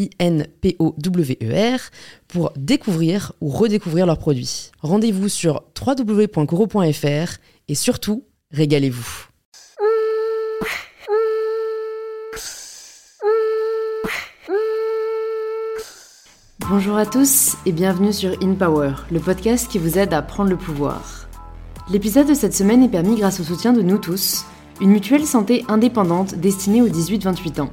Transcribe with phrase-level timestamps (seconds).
[0.00, 1.80] I-N-P-O-W-E-R,
[2.28, 4.70] pour découvrir ou redécouvrir leurs produits.
[4.80, 9.26] Rendez-vous sur www.coro.fr et surtout, régalez-vous.
[16.70, 20.50] Bonjour à tous et bienvenue sur In Power, le podcast qui vous aide à prendre
[20.50, 21.28] le pouvoir.
[21.90, 24.44] L'épisode de cette semaine est permis grâce au soutien de nous tous,
[24.80, 27.70] une mutuelle santé indépendante destinée aux 18-28 ans.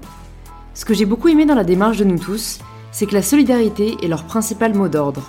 [0.78, 2.60] Ce que j'ai beaucoup aimé dans la démarche de nous tous,
[2.92, 5.24] c'est que la solidarité est leur principal mot d'ordre.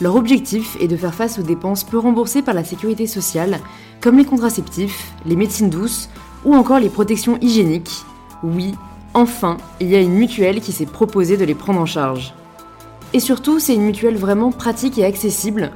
[0.00, 3.60] Leur objectif est de faire face aux dépenses peu remboursées par la sécurité sociale,
[4.00, 6.10] comme les contraceptifs, les médecines douces
[6.44, 8.02] ou encore les protections hygiéniques.
[8.42, 8.74] Oui,
[9.14, 12.34] enfin, il y a une mutuelle qui s'est proposée de les prendre en charge.
[13.12, 15.70] Et surtout, c'est une mutuelle vraiment pratique et accessible.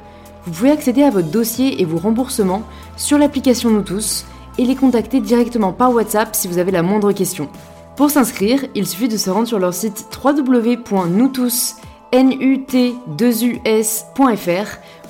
[0.44, 2.64] Vous pouvez accéder à votre dossier et vos remboursements
[2.96, 4.24] sur l'application Nous Tous
[4.58, 7.48] et les contacter directement par WhatsApp si vous avez la moindre question.
[7.96, 10.78] Pour s'inscrire, il suffit de se rendre sur leur site www.noutous.fr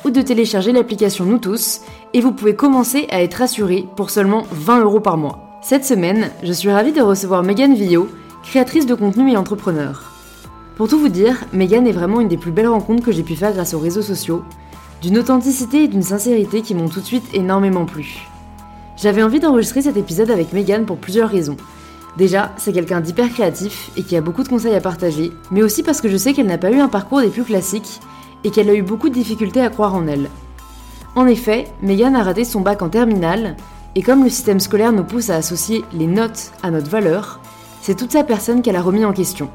[0.05, 1.81] ou de télécharger l'application Nous Tous
[2.13, 5.61] et vous pouvez commencer à être assuré pour seulement 20 euros par mois.
[5.63, 8.07] Cette semaine, je suis ravie de recevoir Megan Villot,
[8.43, 10.13] créatrice de contenu et entrepreneur.
[10.77, 13.35] Pour tout vous dire, Megan est vraiment une des plus belles rencontres que j'ai pu
[13.35, 14.45] faire grâce aux réseaux sociaux,
[15.01, 18.29] d'une authenticité et d'une sincérité qui m'ont tout de suite énormément plu.
[18.99, 21.57] J'avais envie d'enregistrer cet épisode avec Megan pour plusieurs raisons.
[22.17, 25.83] Déjà, c'est quelqu'un d'hyper créatif et qui a beaucoup de conseils à partager, mais aussi
[25.83, 28.01] parce que je sais qu'elle n'a pas eu un parcours des plus classiques
[28.45, 30.31] et qu'elle a eu beaucoup de difficultés à croire en elle.
[31.17, 33.57] En effet, Megan a raté son bac en terminale,
[33.97, 37.41] et comme le système scolaire nous pousse à associer les notes à notre valeur,
[37.83, 39.51] c'est toute sa personne qu'elle a remis en question.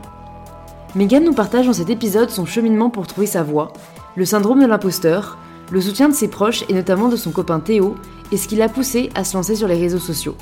[0.96, 3.74] Megan nous partage dans cet épisode son cheminement pour trouver sa voie,
[4.16, 5.38] le syndrome de l'imposteur,
[5.72, 7.96] le soutien de ses proches et notamment de son copain Théo,
[8.32, 10.36] et ce qui l'a poussé à se lancer sur les réseaux sociaux.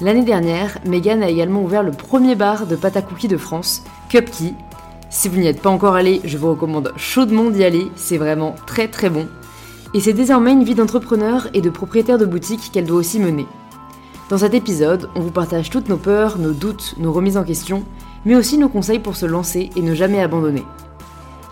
[0.00, 3.84] L'année dernière, Megan a également ouvert le premier bar de pâte à cookies de France,
[4.08, 4.54] Cupkey.
[5.08, 8.56] Si vous n'y êtes pas encore allé, je vous recommande chaudement d'y aller, c'est vraiment
[8.66, 9.28] très très bon.
[9.94, 13.46] Et c'est désormais une vie d'entrepreneur et de propriétaire de boutique qu'elle doit aussi mener.
[14.28, 17.84] Dans cet épisode, on vous partage toutes nos peurs, nos doutes, nos remises en question,
[18.24, 20.64] mais aussi nos conseils pour se lancer et ne jamais abandonner.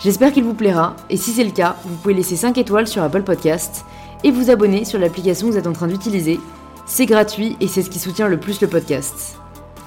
[0.00, 3.04] J'espère qu'il vous plaira, et si c'est le cas, vous pouvez laisser 5 étoiles sur
[3.04, 3.84] Apple Podcast
[4.24, 6.40] et vous abonner sur l'application que vous êtes en train d'utiliser.
[6.84, 9.36] C'est gratuit et c'est ce qui soutient le plus le podcast.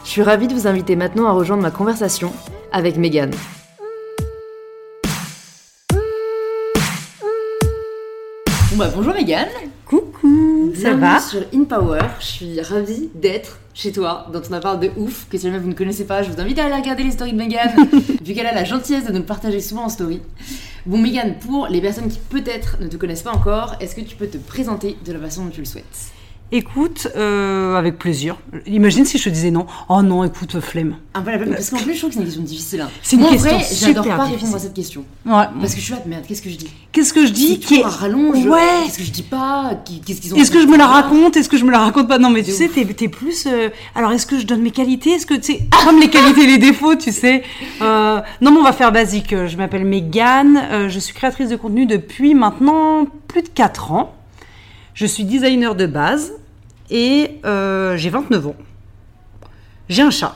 [0.05, 2.31] Je suis ravie de vous inviter maintenant à rejoindre ma conversation
[2.71, 3.31] avec Megan.
[8.71, 9.47] Bon bah bonjour Megan
[9.85, 14.53] Coucou, ça Bienvenue va sur In Power, je suis ravie d'être chez toi dans ton
[14.53, 16.75] appart de ouf, que si jamais vous ne connaissez pas, je vous invite à aller
[16.75, 17.69] regarder les stories de Megan,
[18.23, 20.21] vu qu'elle a la gentillesse de nous le partager souvent en story.
[20.85, 24.15] Bon Megan, pour les personnes qui peut-être ne te connaissent pas encore, est-ce que tu
[24.15, 26.11] peux te présenter de la façon dont tu le souhaites?
[26.57, 28.37] Écoute, euh, avec plaisir.
[28.65, 29.65] Imagine si je te disais non.
[29.89, 30.95] Oh non, écoute, flemme.
[31.13, 32.79] Ah voilà, parce qu'en plus je trouve que c'est une question difficile.
[32.81, 32.89] hein.
[33.03, 34.35] C'est une Moi, en question vrai, j'adore pas difficile.
[34.37, 35.03] répondre à cette question.
[35.25, 35.33] Ouais.
[35.59, 36.67] Parce que je suis là, merde, qu'est-ce que je dis?
[36.93, 38.59] Qu'est-ce que je dis rallonge, Ouais.
[38.85, 39.71] qu'est-ce que je dis pas?
[39.83, 41.35] Qui- Qu'est-ce qu'ils ont Est-ce que je me la raconte?
[41.35, 42.19] Est-ce que je me la raconte pas?
[42.19, 43.47] Non, mais tu sais, t'es plus.
[43.47, 45.09] euh, Alors, est-ce que je donne mes qualités?
[45.09, 47.43] Est-ce que tu sais, comme les qualités et les défauts, tu sais?
[47.81, 49.33] Euh, Non, mais on va faire basique.
[49.33, 50.57] Euh, Je m'appelle Megan.
[50.71, 54.15] euh, je suis créatrice de contenu depuis maintenant plus de 4 ans.
[54.93, 56.31] Je suis designer de base
[56.89, 58.55] et euh, j'ai 29 ans.
[59.89, 60.35] J'ai un chat.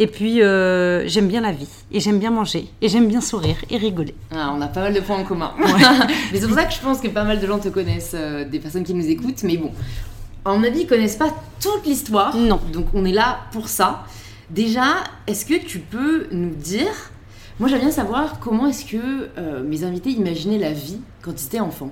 [0.00, 3.56] Et puis, euh, j'aime bien la vie, et j'aime bien manger, et j'aime bien sourire
[3.68, 4.14] et rigoler.
[4.30, 5.52] Ah, on a pas mal de points en commun.
[6.32, 8.44] mais c'est pour ça que je pense que pas mal de gens te connaissent, euh,
[8.44, 9.42] des personnes qui nous écoutent.
[9.42, 9.72] Mais bon,
[10.44, 12.36] à mon avis, ils connaissent pas toute l'histoire.
[12.36, 12.60] Non.
[12.72, 14.04] Donc on est là pour ça.
[14.50, 17.10] Déjà, est-ce que tu peux nous dire
[17.58, 21.46] Moi, j'aime bien savoir comment est-ce que euh, mes invités imaginaient la vie quand ils
[21.46, 21.90] étaient enfants?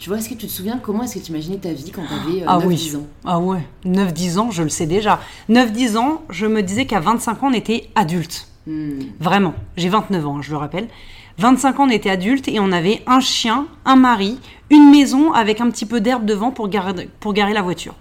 [0.00, 2.00] Tu vois, est-ce que tu te souviens comment est-ce que tu imaginais ta vie quand
[2.06, 2.96] tu avais Ah 9-10 oui.
[2.96, 5.20] ans Ah ouais, 9-10 ans, je le sais déjà.
[5.50, 8.48] 9-10 ans, je me disais qu'à 25 ans, on était adulte.
[8.66, 9.00] Hmm.
[9.20, 9.52] Vraiment.
[9.76, 10.88] J'ai 29 ans, je le rappelle.
[11.36, 14.38] 25 ans, on était adultes et on avait un chien, un mari,
[14.70, 17.94] une maison avec un petit peu d'herbe devant pour garer, pour garer la voiture.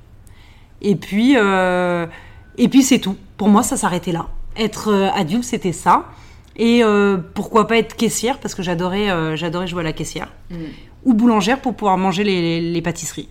[0.82, 2.06] Et puis, euh,
[2.58, 3.18] et puis c'est tout.
[3.36, 4.28] Pour moi, ça s'arrêtait là.
[4.56, 6.06] Être euh, adulte, c'était ça.
[6.56, 10.30] Et euh, pourquoi pas être caissière parce que j'adorais, euh, j'adorais jouer à la caissière
[10.50, 10.56] Mm.
[11.06, 13.30] Ou boulangère pour pouvoir manger les, les- les pâtisseries.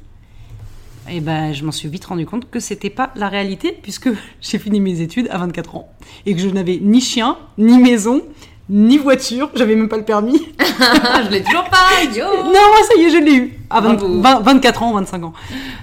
[1.10, 4.10] Et ben, je m'en suis vite rendu compte que c'était pas la réalité puisque
[4.40, 5.88] j'ai fini mes études à 24 ans
[6.26, 8.22] et que je n'avais ni chien, ni maison,
[8.68, 9.50] ni voiture.
[9.54, 10.38] J'avais même pas le permis.
[10.58, 12.52] je l'ai toujours pas, yo non,
[12.86, 13.54] ça y est, je l'ai eu.
[13.70, 14.20] À 20 Bravo.
[14.20, 15.32] 20 24 ans, 25 ans.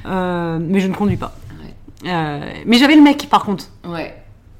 [0.05, 1.35] Euh, mais je ne conduis pas.
[1.61, 2.09] Ouais.
[2.11, 3.65] Euh, mais j'avais le mec par contre.
[3.87, 4.15] Ouais.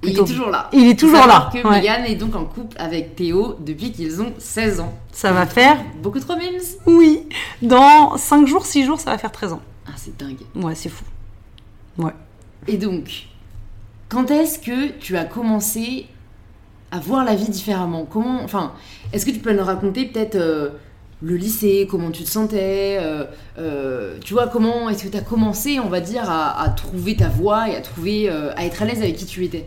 [0.08, 0.70] Il est toujours là.
[0.74, 1.50] Il est toujours là.
[1.54, 1.80] que ouais.
[1.82, 4.94] Megan est donc en couple avec Théo depuis qu'ils ont 16 ans.
[5.12, 6.60] Ça va faire, Beaucoup trop mimes.
[6.86, 7.28] oui,
[7.62, 9.62] dans 5 jours, 6 jours, ça va faire 13 ans.
[9.88, 10.38] Ah, c'est dingue.
[10.56, 11.04] Ouais, c'est fou.
[11.98, 12.12] Ouais.
[12.68, 13.28] Et donc,
[14.10, 16.08] quand est-ce que tu as commencé
[16.92, 18.06] à voir la vie différemment?
[18.06, 18.74] Comment, enfin,
[19.14, 20.70] est-ce que tu peux nous raconter peut-être euh,
[21.22, 23.24] le lycée, comment tu te sentais euh,
[23.58, 27.16] euh, Tu vois, comment est-ce que tu as commencé, on va dire, à, à trouver
[27.16, 29.66] ta voie et à trouver, à être à l'aise avec qui tu étais?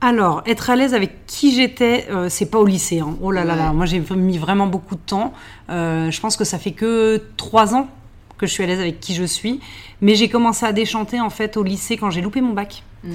[0.00, 3.00] Alors, être à l'aise avec qui j'étais, euh, c'est pas au lycée.
[3.00, 3.16] hein.
[3.20, 5.32] Oh là là là, moi j'ai mis vraiment beaucoup de temps.
[5.70, 7.88] Euh, je pense que ça fait que trois ans
[8.38, 9.60] que je suis à l'aise avec qui je suis.
[10.00, 12.84] Mais j'ai commencé à déchanter en fait au lycée quand j'ai loupé mon bac.
[13.02, 13.10] Mm.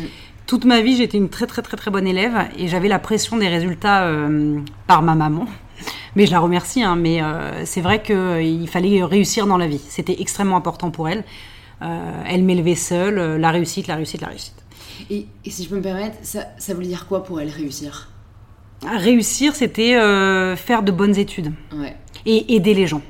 [0.46, 3.38] Toute ma vie, j'étais une très très très très bonne élève et j'avais la pression
[3.38, 5.48] des résultats euh, par ma maman.
[6.16, 9.82] Mais je la remercie, hein, mais euh, c'est vrai qu'il fallait réussir dans la vie.
[9.90, 11.24] C'était extrêmement important pour elle.
[11.82, 14.63] Euh, elle m'élevait seule, euh, la réussite, la réussite, la réussite.
[15.10, 18.10] Et, et si je peux me permettre, ça, ça voulait dire quoi pour elle réussir?
[18.86, 21.96] Réussir, c'était euh, faire de bonnes études Ouais,
[22.26, 23.02] et aider les gens.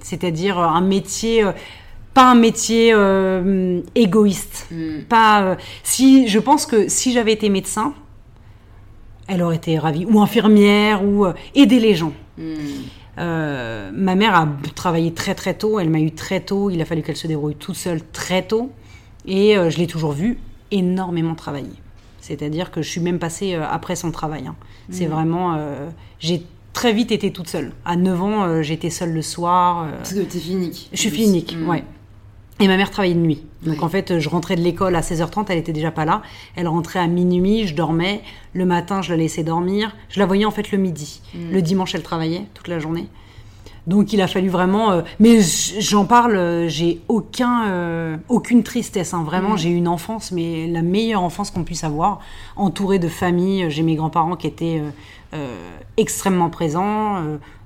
[0.00, 1.52] C'est-à-dire euh, un métier, euh,
[2.14, 4.68] pas un métier euh, égoïste.
[4.70, 5.02] Hmm.
[5.08, 7.94] Pas, si, je pense que si j'avais été médecin,
[9.28, 10.06] elle aurait été ravie.
[10.06, 12.12] Ou infirmière, ou aider les gens.
[12.38, 12.54] Hmm.
[13.18, 17.02] Ma mère a travaillé très très tôt, elle m'a eu très tôt, il a fallu
[17.02, 18.70] qu'elle se débrouille toute seule très tôt.
[19.26, 20.38] Et je l'ai toujours vue
[20.70, 21.72] énormément travailler.
[22.20, 24.46] C'est-à-dire que je suis même passée euh, après son travail.
[24.46, 24.56] hein.
[24.90, 25.54] C'est vraiment...
[25.56, 27.72] euh, j'ai très vite été toute seule.
[27.84, 29.84] À 9 ans, euh, j'étais seule le soir.
[29.84, 30.88] euh, Parce que t'es clinique.
[30.92, 31.68] je suis clinique, Hmm.
[31.68, 31.84] ouais.
[32.58, 33.42] Et ma mère travaillait de nuit.
[33.62, 33.84] Donc Ouais.
[33.84, 36.22] en fait, je rentrais de l'école à 16h30, elle était déjà pas là.
[36.56, 38.22] Elle rentrait à minuit, je dormais.
[38.54, 39.94] Le matin, je la laissais dormir.
[40.08, 41.20] Je la voyais en fait le midi.
[41.34, 41.52] Mm.
[41.52, 43.08] Le dimanche, elle travaillait toute la journée.
[43.86, 44.90] Donc il a fallu vraiment.
[44.90, 45.38] euh, mais
[45.78, 49.14] j'en parle, euh, j'ai aucun, euh, aucune tristesse.
[49.14, 49.22] hein.
[49.24, 49.58] Vraiment, Mm.
[49.58, 52.18] j'ai eu une enfance, mais la meilleure enfance qu'on puisse avoir,
[52.56, 53.66] entourée de famille.
[53.70, 54.82] J'ai mes grands-parents qui étaient
[55.96, 57.16] extrêmement présents.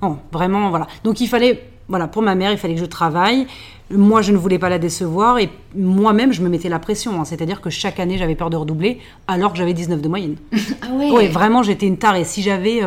[0.02, 0.86] non, vraiment, voilà.
[1.04, 3.46] Donc il fallait, voilà, pour ma mère, il fallait que je travaille.
[3.92, 7.20] Moi, je ne voulais pas la décevoir et moi-même, je me mettais la pression.
[7.20, 7.24] hein.
[7.24, 10.36] C'est-à-dire que chaque année, j'avais peur de redoubler alors que j'avais 19 de moyenne.
[10.82, 12.24] Ah ouais Ouais, vraiment, j'étais une tarée.
[12.24, 12.80] Si j'avais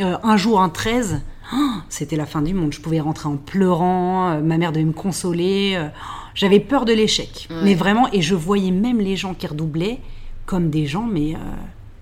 [0.00, 1.20] un jour un 13,
[1.54, 2.72] oh, c'était la fin du monde.
[2.72, 5.74] Je pouvais rentrer en pleurant, euh, ma mère devait me consoler.
[5.76, 5.88] euh,
[6.34, 7.48] j'avais peur de l'échec.
[7.50, 7.56] Ouais.
[7.64, 9.98] Mais vraiment, et je voyais même les gens qui redoublaient
[10.46, 11.38] comme des gens, mais euh,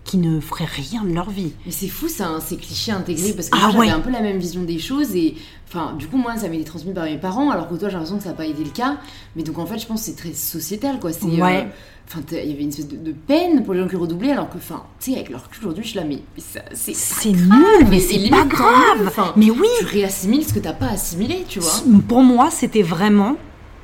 [0.08, 1.52] qui ne feraient rien de leur vie.
[1.66, 3.90] Mais c'est fou, ça, hein, ces clichés intégrés, parce que Ah j'avais ouais.
[3.90, 5.34] un peu la même vision des choses, et
[5.68, 7.94] enfin, du coup, moi, ça m'a été transmis par mes parents, alors que toi, j'ai
[7.94, 8.96] l'impression que ça n'a pas été le cas.
[9.36, 11.12] Mais donc, en fait, je pense que c'est très sociétal, quoi.
[11.12, 11.24] C'est.
[11.26, 11.64] Ouais.
[11.66, 11.70] euh,
[12.10, 14.48] Enfin, il y avait une espèce de, de peine pour les gens qui redoublaient, alors
[14.48, 16.94] que, enfin, tu sais, avec leur recul aujourd'hui, je suis là, mais, mais ça- c'est.
[16.96, 19.12] C'est nul, mais c'est pas grave.
[19.36, 21.70] Mais oui, Tu réassimiles ce que t'as pas assimilé, tu vois.
[22.08, 23.36] Pour moi, c'était vraiment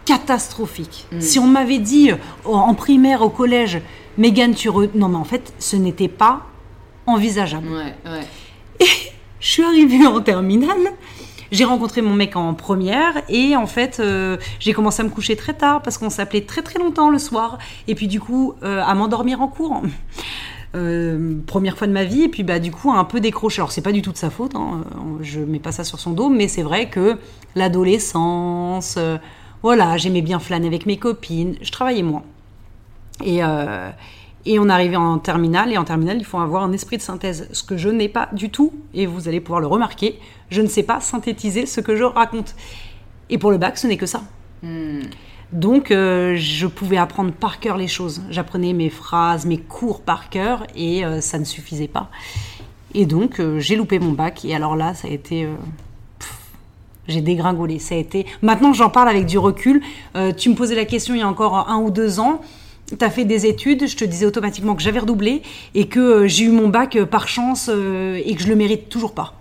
[0.07, 1.07] catastrophique.
[1.13, 1.21] Mm.
[1.21, 3.81] Si on m'avait dit euh, en primaire, au collège,
[4.19, 4.89] Mégane, tu re...
[4.95, 6.47] Non, mais en fait, ce n'était pas
[7.07, 7.69] envisageable.
[7.69, 8.87] Ouais, ouais.
[9.41, 10.95] Je suis arrivée en terminale,
[11.53, 15.37] j'ai rencontré mon mec en première et en fait, euh, j'ai commencé à me coucher
[15.37, 18.83] très tard parce qu'on s'appelait très très longtemps le soir et puis du coup, euh,
[18.83, 19.83] à m'endormir en cours.
[20.75, 23.71] Euh, première fois de ma vie et puis bah du coup un peu décroché alors
[23.71, 24.83] c'est pas du tout de sa faute hein,
[25.21, 27.17] je mets pas ça sur son dos mais c'est vrai que
[27.55, 28.99] l'adolescence
[29.63, 32.25] voilà j'aimais bien flâner avec mes copines je travaillais moins
[33.23, 33.91] et, euh,
[34.47, 37.49] et on arrivait en terminale, et en terminale, il faut avoir un esprit de synthèse,
[37.53, 40.19] ce que je n'ai pas du tout, et vous allez pouvoir le remarquer,
[40.51, 42.55] je ne sais pas synthétiser ce que je raconte.
[43.31, 44.23] Et pour le bac, ce n'est que ça.
[44.63, 45.03] Hmm.
[45.53, 48.23] Donc, euh, je pouvais apprendre par cœur les choses.
[48.29, 52.11] J'apprenais mes phrases, mes cours par cœur, et euh, ça ne suffisait pas.
[52.93, 55.49] Et donc, euh, j'ai loupé mon bac, et alors là, ça a été...
[57.09, 57.79] j'ai dégringolé.
[57.79, 58.27] Ça a été.
[58.43, 59.81] Maintenant, j'en parle avec du recul.
[60.37, 62.41] Tu me posais la question il y a encore un ou deux ans.
[62.89, 65.43] Tu as fait des études, je te disais automatiquement que j'avais redoublé
[65.75, 68.57] et que euh, j'ai eu mon bac euh, par chance euh, et que je le
[68.57, 69.35] mérite toujours pas.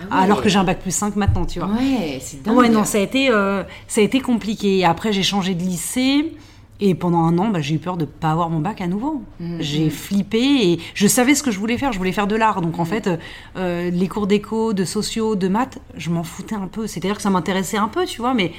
[0.00, 0.22] Ah ouais.
[0.24, 1.68] Alors que j'ai un bac plus 5 maintenant, tu vois.
[1.68, 2.56] Ouais, c'est dingue.
[2.56, 4.84] Ouais, non, ça a été, euh, ça a été compliqué.
[4.84, 6.32] Après, j'ai changé de lycée.
[6.80, 8.86] Et pendant un an, bah, j'ai eu peur de ne pas avoir mon bac à
[8.86, 9.22] nouveau.
[9.40, 9.56] Mhm.
[9.60, 11.92] J'ai flippé et je savais ce que je voulais faire.
[11.92, 12.60] Je voulais faire de l'art.
[12.60, 12.88] Donc en Mhm.
[12.88, 13.10] fait,
[13.56, 16.86] euh, les cours d'éco, de sociaux, de maths, je m'en foutais un peu.
[16.86, 18.52] C'est-à-dire que ça m'intéressait un peu, tu vois, mais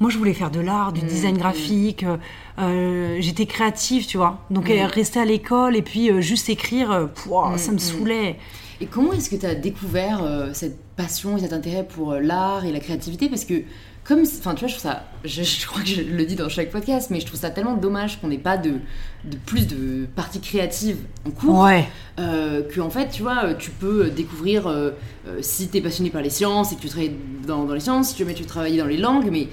[0.00, 2.02] moi je voulais faire de l'art, du design graphique.
[2.04, 2.16] euh,
[2.58, 4.40] euh, J'étais créative, tu vois.
[4.50, 8.36] Donc euh, rester à l'école et puis euh, juste écrire, pouah, ça me saoulait.
[8.82, 12.64] Et comment est-ce que tu as découvert euh, cette passion et cet intérêt pour l'art
[12.64, 13.28] et la créativité?
[13.28, 13.62] Parce que,
[14.04, 14.20] comme.
[14.22, 15.04] Enfin, tu vois, je trouve ça.
[15.22, 17.74] Je, je crois que je le dis dans chaque podcast, mais je trouve ça tellement
[17.76, 18.76] dommage qu'on n'ait pas de,
[19.24, 21.58] de plus de parties créatives en cours.
[21.60, 21.86] Ouais.
[22.18, 24.92] Euh, que, en fait, tu vois, tu peux découvrir euh,
[25.42, 27.16] si tu es passionné par les sciences et que tu travailles
[27.46, 29.48] dans, dans les sciences, si tu veux, tu veux travailler dans les langues, mais.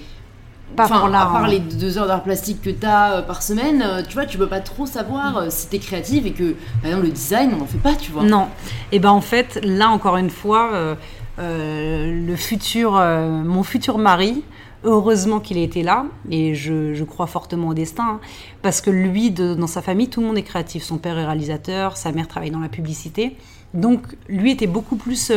[0.76, 1.48] Pas enfin, pour à part hein.
[1.48, 4.48] les deux heures d'art plastique que tu as par semaine, euh, tu vois, tu peux
[4.48, 7.58] pas trop savoir euh, si tu es créative et que, par exemple, le design, on
[7.58, 8.24] n'en fait pas, tu vois.
[8.24, 8.48] Non.
[8.92, 10.96] Et ben en fait, là encore une fois, euh,
[11.40, 14.44] euh, le futur, euh, mon futur mari,
[14.84, 18.20] heureusement qu'il était là, et je, je crois fortement au destin, hein,
[18.62, 20.84] parce que lui, de- dans sa famille, tout le monde est créatif.
[20.84, 23.36] Son père est réalisateur, sa mère travaille dans la publicité,
[23.74, 25.32] donc lui était beaucoup plus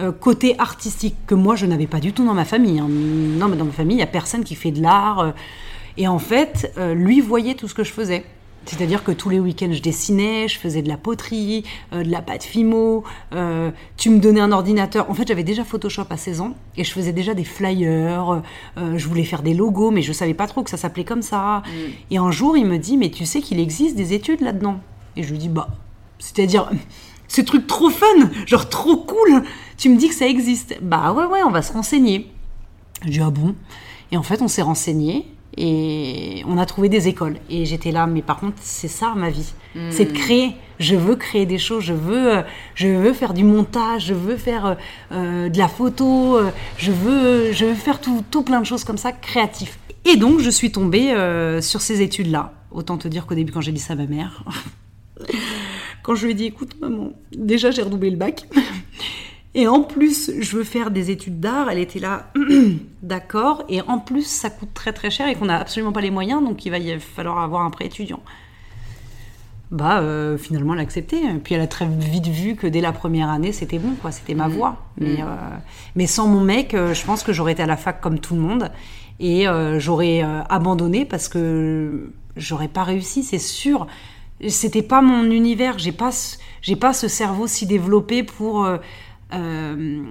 [0.00, 2.78] euh, côté artistique que moi, je n'avais pas du tout dans ma famille.
[2.78, 2.88] hein.
[2.88, 5.18] Non, mais dans ma famille, il y a personne qui fait de l'art.
[5.20, 5.30] euh,
[5.96, 8.24] et en fait, euh, lui voyait tout ce que je faisais.
[8.66, 12.44] C'est-à-dire que tous les week-ends, je dessinais, je faisais de la poterie, de la pâte
[12.44, 13.04] fimo.
[13.96, 15.08] tu me donnais un ordinateur.
[15.10, 18.42] En fait, j'avais déjà Photoshop à 16 ans et je faisais déjà des flyers.
[18.76, 21.62] je voulais faire des logos, mais je savais pas trop que ça s'appelait comme ça.
[22.10, 24.78] Et un jour, il me dit, mais tu sais qu'il existe des études là-dedans?
[25.16, 25.68] Et je lui dis, bah,
[26.18, 26.70] c'est-à-dire,
[27.28, 28.06] ce truc trop fun,
[28.46, 29.42] genre trop cool.
[29.80, 30.76] Tu me dis que ça existe.
[30.82, 32.30] Bah ouais, ouais, on va se renseigner.
[33.02, 33.54] Je dis, ah bon?
[34.12, 37.38] Et en fait, on s'est renseigné et on a trouvé des écoles.
[37.48, 39.54] Et j'étais là, mais par contre, c'est ça ma vie.
[39.90, 40.52] C'est de créer.
[40.78, 42.42] Je veux créer des choses, je veux, euh,
[42.74, 44.74] je veux faire du montage, je veux faire euh,
[45.12, 46.38] euh, de la photo,
[46.76, 49.78] je, veux, je veux faire tout, tout plein de choses comme ça, créatif.
[50.04, 52.52] Et donc, je suis tombée euh, sur ces études-là.
[52.70, 54.44] Autant te dire qu'au début, quand j'ai dit ça à ma mère,
[56.02, 58.46] quand je lui ai dit, écoute, maman, déjà j'ai redoublé le bac.
[59.54, 61.68] Et en plus, je veux faire des études d'art.
[61.70, 62.32] Elle était là,
[63.02, 63.64] d'accord.
[63.68, 66.42] Et en plus, ça coûte très très cher et qu'on n'a absolument pas les moyens,
[66.42, 68.20] donc il va y falloir avoir un prêt étudiant.
[69.70, 71.20] Bah, euh, finalement, elle a accepté.
[71.44, 74.10] Puis elle a très vite vu que dès la première année, c'était bon, quoi.
[74.10, 74.76] C'était ma voie.
[74.98, 75.26] Mais, euh,
[75.94, 78.34] mais sans mon mec, euh, je pense que j'aurais été à la fac comme tout
[78.34, 78.70] le monde
[79.20, 83.86] et euh, j'aurais abandonné parce que j'aurais pas réussi, c'est sûr.
[84.48, 85.78] C'était pas mon univers.
[85.78, 86.10] J'ai pas,
[86.62, 88.66] j'ai pas ce cerveau si développé pour
[89.34, 90.02] euh,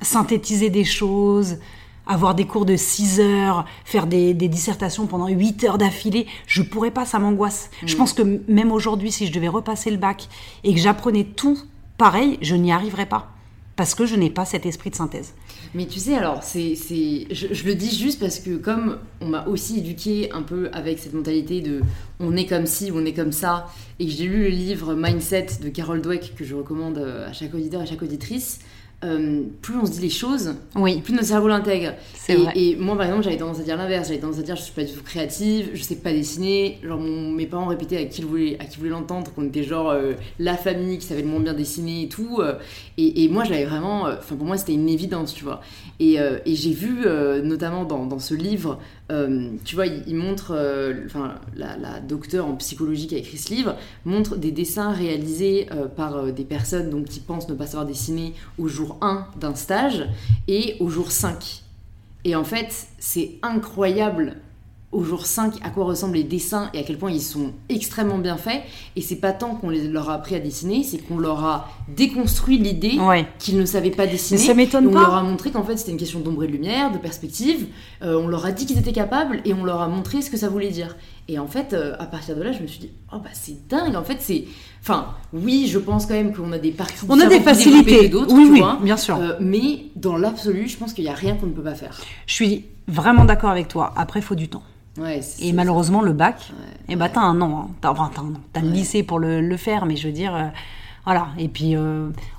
[0.00, 1.58] synthétiser des choses,
[2.06, 6.26] avoir des cours de 6 heures, faire des, des dissertations pendant 8 heures d'affilée.
[6.46, 7.70] Je pourrais pas, ça m'angoisse.
[7.84, 10.28] Je pense que même aujourd'hui, si je devais repasser le bac
[10.64, 11.58] et que j'apprenais tout
[11.98, 13.30] pareil, je n'y arriverais pas.
[13.76, 15.34] Parce que je n'ai pas cet esprit de synthèse.
[15.74, 19.46] Mais tu sais, alors, c'est, je, je le dis juste parce que comme on m'a
[19.46, 21.82] aussi éduqué un peu avec cette mentalité de
[22.20, 25.58] on est comme ci, on est comme ça, et que j'ai lu le livre Mindset
[25.62, 28.60] de Carol Dweck que je recommande euh, à chaque auditeur et à chaque auditrice,
[29.04, 31.92] euh, plus on se dit les choses, Oui, plus notre cerveau l'intègre.
[32.56, 34.08] Et, moi, par exemple, j'avais tendance à dire l'inverse.
[34.08, 36.78] J'avais tendance à dire je suis pas du tout créative, je sais pas dessiner.
[36.82, 39.90] Genre, mon- mes parents répétaient à qui ils voulaient, à qui l'entendre qu'on était genre
[39.90, 42.38] euh, la famille qui savait le moins bien dessiner et tout.
[42.40, 42.54] euh,
[42.96, 44.02] et, et moi, je l'avais vraiment.
[44.08, 45.60] Enfin, pour moi, c'était une évidence, tu vois.
[46.00, 47.04] Et, et j'ai vu,
[47.44, 48.78] notamment dans, dans ce livre,
[49.10, 50.52] euh, tu vois, il, montre.
[50.54, 55.66] euh, Enfin, la, docteure en psychologie qui a écrit ce livre montre des dessins réalisés
[55.72, 59.54] euh, par des personnes donc, qui pensent ne pas savoir dessiner au jour 1 d'un
[59.54, 60.06] stage
[60.46, 61.62] et au jour 5.
[62.24, 64.36] Et en fait, c'est incroyable
[64.90, 68.18] au jour 5 à quoi ressemblent les dessins et à quel point ils sont extrêmement
[68.18, 68.62] bien faits.
[68.96, 71.68] Et c'est pas tant qu'on les leur a appris à dessiner, c'est qu'on leur a
[71.88, 73.26] déconstruit l'idée ouais.
[73.38, 74.40] qu'ils ne savaient pas dessiner.
[74.40, 75.00] Mais ça m'étonne Et On pas.
[75.00, 77.66] leur a montré qu'en fait c'était une question d'ombre et de lumière, de perspective.
[78.02, 80.36] Euh, on leur a dit qu'ils étaient capables et on leur a montré ce que
[80.38, 80.96] ça voulait dire.
[81.30, 83.68] Et en fait, euh, à partir de là, je me suis dit, oh bah c'est
[83.68, 83.94] dingue.
[83.96, 84.44] En fait, c'est.
[84.80, 87.04] Enfin, oui, je pense quand même qu'on a des parties.
[87.08, 88.08] On a des facilités.
[88.08, 88.78] d'autres, Oui, tu oui, vois.
[88.82, 89.16] bien sûr.
[89.16, 92.00] Euh, mais dans l'absolu, je pense qu'il n'y a rien qu'on ne peut pas faire.
[92.26, 93.92] Je suis vraiment d'accord avec toi.
[93.96, 94.62] Après, il faut du temps.
[94.98, 97.66] Ouais, Et malheureusement, le bac, Ouais, eh ben, t'as un an.
[97.68, 97.74] Hein.
[97.82, 98.40] T'as, enfin, t'as un an.
[98.54, 100.46] T'as le lycée pour le, le faire, mais je veux dire, euh,
[101.04, 101.28] voilà.
[101.38, 101.74] Et puis,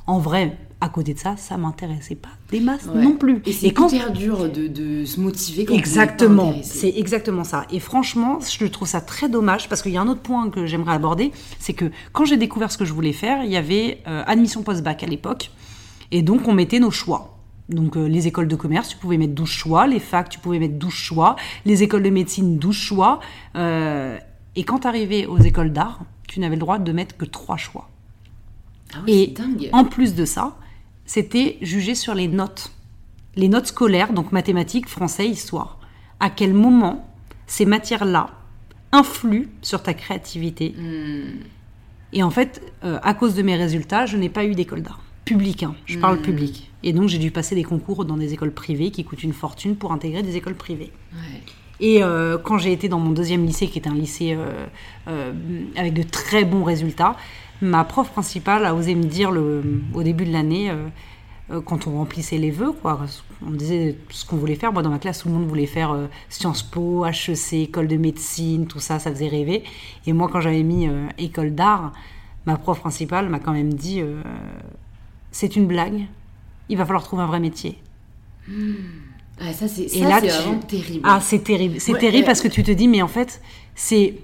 [0.08, 3.02] en vrai, à côté de ça, ça m'intéressait pas des masses Ouais.
[3.04, 3.42] non plus.
[3.46, 7.66] Et c'est hyper dur de, de se motiver quand Exactement, c'est exactement ça.
[7.72, 10.66] Et franchement, je trouve ça très dommage parce qu'il y a un autre point que
[10.66, 14.00] j'aimerais aborder, c'est que quand j'ai découvert ce que je voulais faire, il y avait
[14.08, 15.52] euh, admission post-bac à l'époque,
[16.12, 17.36] et donc on mettait nos choix.
[17.70, 20.58] Donc euh, les écoles de commerce, tu pouvais mettre 12 choix, les facs, tu pouvais
[20.58, 23.20] mettre 12 choix, les écoles de médecine, 12 choix,
[23.56, 24.18] euh,
[24.56, 27.58] et quand tu arrivais aux écoles d'art, tu n'avais le droit de mettre que 3
[27.58, 27.88] choix.
[28.94, 29.70] Ah ouais, Et c'est dingue.
[29.72, 30.56] en plus de ça,
[31.10, 32.72] c'était jugé sur les notes.
[33.36, 35.80] Les notes scolaires, donc mathématiques, français, histoire.
[36.20, 37.12] À quel moment
[37.48, 38.30] ces matières-là
[38.92, 40.76] influe sur ta créativité?
[40.78, 41.40] Hmm.
[42.14, 45.02] Et en fait, euh, à cause de mes résultats, je n'ai pas eu d'école d'art.
[45.26, 46.22] Public, hein, je parle Hmm.
[46.22, 46.70] public.
[46.84, 49.76] Et donc, j'ai dû passer des concours dans des écoles privées qui coûtent une fortune
[49.78, 50.92] pour intégrer des écoles privées.
[51.14, 51.42] Ouais.
[51.80, 54.66] Et euh, quand j'ai été dans mon deuxième lycée, qui était un lycée euh,
[55.08, 55.32] euh,
[55.76, 57.16] avec de très bons résultats,
[57.62, 60.88] ma prof principale a osé me dire le, au début de l'année, euh,
[61.52, 63.00] euh, quand on remplissait les vœux, quoi,
[63.46, 64.72] on me disait ce qu'on voulait faire.
[64.72, 67.98] Moi, dans ma classe, tout le monde voulait faire euh, Sciences Po, HEC, école de
[67.98, 69.64] médecine, tout ça, ça faisait rêver.
[70.06, 71.92] Et moi, quand j'avais mis euh, école d'art,
[72.46, 74.02] ma prof principale m'a quand même dit
[75.32, 76.06] c'est une blague,
[76.70, 77.78] il va falloir trouver un vrai métier.
[79.42, 80.00] Ah, ça, c'est tu-
[80.44, 81.02] vraiment terrible.
[81.04, 81.80] Ah, c'est terrible.
[81.80, 82.26] C'est Ouais, terrible ouais.
[82.26, 83.42] parce que tu te dis, mais en fait,
[83.76, 84.16] c'est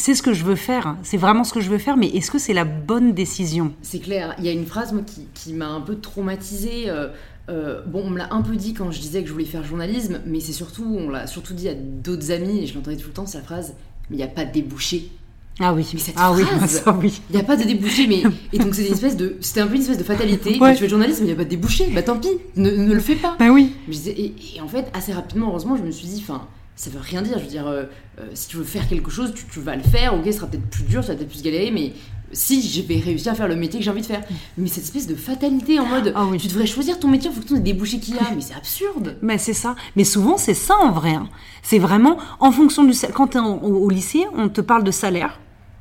[0.00, 0.96] c'est ce que je veux faire.
[1.02, 3.72] C'est vraiment ce que je veux faire, mais est-ce que c'est la bonne décision?
[3.82, 4.34] C'est clair.
[4.38, 6.88] Il y a une phrase moi, qui, qui m'a un peu traumatisée.
[6.88, 7.08] euh,
[7.48, 9.64] euh, bon, on me l'a un peu dit quand je disais que je voulais faire
[9.64, 13.08] journalisme, mais c'est surtout, on l'a surtout dit à d'autres amis, et je l'entendais tout
[13.08, 13.74] le temps, la phrase
[14.08, 15.10] mais il n'y a pas de débouché.
[15.58, 15.86] Ah oui.
[15.92, 17.20] Mais cette ah oui, phrase oui.
[17.28, 18.22] Il n'y a pas de débouché, mais.
[18.52, 19.36] Et donc c'était une espèce de.
[19.40, 20.50] C'était un peu une espèce de fatalité.
[20.52, 20.58] Ouais.
[20.58, 21.90] Quand tu fais journalisme, il n'y a pas de débouché.
[21.94, 23.36] Bah tant pis, ne, ne le fais pas.
[23.38, 23.74] Ben oui.
[24.06, 26.46] Et, et en fait, assez rapidement, heureusement, je me suis dit, enfin,
[26.80, 27.38] ça veut rien dire.
[27.38, 27.84] Je veux dire, euh,
[28.18, 30.14] euh, si tu veux faire quelque chose, tu, tu vas le faire.
[30.14, 31.92] Ok, ce sera peut-être plus dur, ça va peut-être plus galérer, mais
[32.32, 34.22] si je vais réussir à faire le métier que j'ai envie de faire.
[34.56, 36.38] Mais cette espèce de fatalité en mode, oui.
[36.38, 38.22] tu devrais choisir ton métier en fonction des débouchés qu'il y a.
[38.34, 39.18] Mais c'est absurde.
[39.20, 39.74] Mais c'est ça.
[39.96, 41.12] Mais souvent, c'est ça en vrai.
[41.14, 41.28] hein.
[41.62, 43.14] C'est vraiment en fonction du salaire.
[43.16, 45.38] Quand tu es au, au lycée, on te parle de salaire.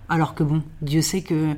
[0.09, 1.53] Alors que bon, Dieu sait que.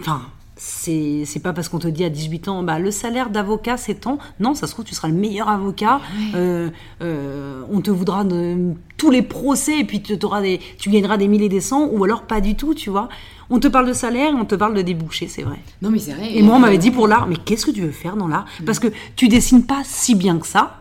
[0.00, 0.22] Enfin,
[0.62, 3.94] c'est c'est pas parce qu'on te dit à 18 ans, bah, le salaire d'avocat c'est
[3.94, 4.18] tant.
[4.40, 6.02] Non, ça se trouve, tu seras le meilleur avocat.
[6.34, 6.68] Euh,
[7.00, 11.28] euh, on te voudra de tous les procès et puis tu, des, tu gagneras des
[11.28, 11.88] milliers et des cents.
[11.90, 13.08] Ou alors pas du tout, tu vois.
[13.48, 15.56] On te parle de salaire et on te parle de débouchés, c'est vrai.
[15.80, 16.36] Non, mais c'est vrai.
[16.36, 18.44] Et moi, on m'avait dit pour l'art, mais qu'est-ce que tu veux faire dans l'art?
[18.66, 20.76] Parce que tu dessines pas si bien que ça.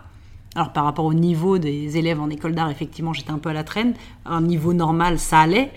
[0.55, 3.53] Alors, par rapport au niveau des élèves en école d'art, effectivement, j'étais un peu à
[3.53, 3.93] la traîne.
[4.25, 5.71] Un niveau normal, ça allait.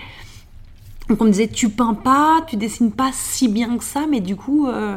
[1.08, 4.20] Donc, on me disait, tu peins pas, tu dessines pas si bien que ça, mais
[4.20, 4.96] du coup, euh,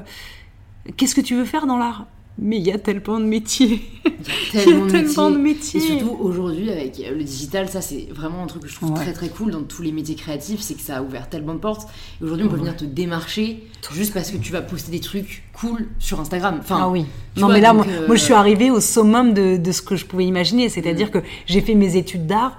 [0.98, 2.06] qu'est-ce que tu veux faire dans l'art?
[2.38, 3.82] Mais il y a tellement de métiers.
[4.54, 5.80] Il y a tellement de tellement de métiers.
[5.80, 5.96] métiers.
[5.96, 8.96] Et surtout aujourd'hui avec le digital, ça c'est vraiment un truc que je trouve Ouais.
[9.00, 11.60] très très cool dans tous les métiers créatifs, c'est que ça a ouvert tellement de
[11.60, 11.88] portes.
[12.20, 13.64] Et aujourd'hui on peut venir te démarcher
[13.94, 16.58] juste parce que tu vas poster des trucs cool sur Instagram.
[16.60, 17.06] Enfin, Ah oui.
[17.38, 19.82] Non, vois, mais là, moi, euh, moi, je suis arrivée au summum de, de ce
[19.82, 20.68] que je pouvais imaginer.
[20.68, 22.58] C'est-à-dire que j'ai fait mes études d'art.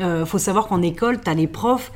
[0.00, 1.92] Euh, faut savoir qu'en école, tu as les profs.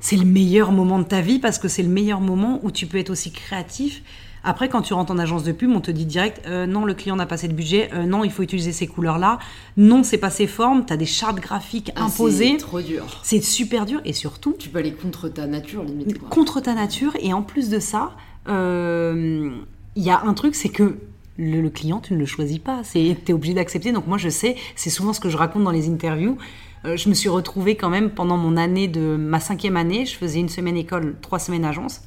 [0.00, 2.86] C'est le meilleur moment de ta vie parce que c'est le meilleur moment où tu
[2.86, 4.02] peux être aussi créatif.
[4.44, 6.94] Après, quand tu rentres en agence de pub, on te dit direct euh, non, le
[6.94, 7.90] client n'a pas assez de budget.
[7.92, 9.40] euh, non, il faut utiliser ces couleurs-là.
[9.76, 10.86] Non, c'est pas ces formes.
[10.86, 12.52] Tu as des chartes graphiques ah, imposées.
[12.52, 13.04] C'est trop dur.
[13.24, 16.18] C'est super dur et surtout, Tu peux aller contre ta nature limite.
[16.18, 16.28] quoi.
[16.30, 17.14] contre ta nature.
[17.20, 18.12] Et en plus de ça,
[18.48, 19.50] euh,
[19.96, 20.96] il y a un truc, c'est que
[21.36, 22.82] le, le client, tu ne le choisis pas.
[22.90, 23.90] Tu es obligé d'accepter.
[23.92, 26.38] Donc moi, je sais, c'est souvent ce que je raconte dans les interviews.
[26.84, 30.06] Euh, je me suis retrouvée quand même pendant mon année de ma cinquième année.
[30.06, 32.02] Je faisais une semaine école, trois semaines agence.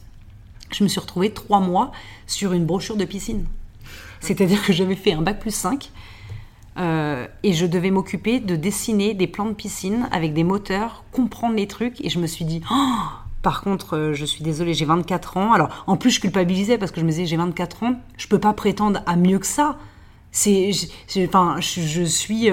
[0.71, 1.91] Je me suis retrouvée trois mois
[2.27, 3.45] sur une brochure de piscine.
[4.21, 5.91] C'est-à-dire que j'avais fait un bac plus 5
[6.77, 11.55] euh, et je devais m'occuper de dessiner des plans de piscine avec des moteurs, comprendre
[11.55, 11.99] les trucs.
[12.05, 12.75] Et je me suis dit, Oh,
[13.41, 15.53] par contre, euh, je suis désolée, j'ai 24 ans.
[15.53, 18.39] Alors, en plus, je culpabilisais parce que je me disais, j'ai 24 ans, je peux
[18.39, 19.77] pas prétendre à mieux que ça.
[20.31, 20.71] C'est,
[21.27, 22.49] enfin, je, suis,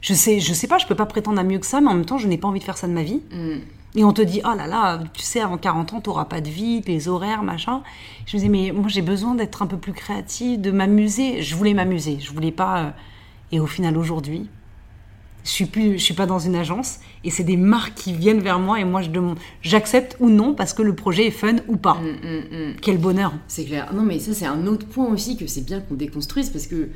[0.00, 1.94] je sais, je sais pas, je peux pas prétendre à mieux que ça, mais en
[1.94, 3.22] même temps, je n'ai pas envie de faire ça de ma vie.
[3.32, 3.58] Mm.
[3.96, 6.48] Et on te dit, oh là là, tu sais, avant 40 ans, t'auras pas de
[6.48, 7.82] vie, les horaires, machin.
[8.26, 11.42] Je me disais, mais moi, j'ai besoin d'être un peu plus créative, de m'amuser.
[11.42, 12.78] Je voulais m'amuser, je voulais pas.
[12.78, 12.90] euh,
[13.50, 14.48] Et au final, aujourd'hui,
[15.42, 18.40] je suis plus, je suis pas dans une agence, et c'est des marques qui viennent
[18.40, 21.56] vers moi, et moi, je demande, j'accepte ou non parce que le projet est fun
[21.66, 21.94] ou pas.
[21.94, 22.76] Mm, mm, mm.
[22.80, 23.32] Quel bonheur.
[23.48, 23.92] C'est clair.
[23.92, 26.90] Non, mais ça, c'est un autre point aussi que c'est bien qu'on déconstruise parce que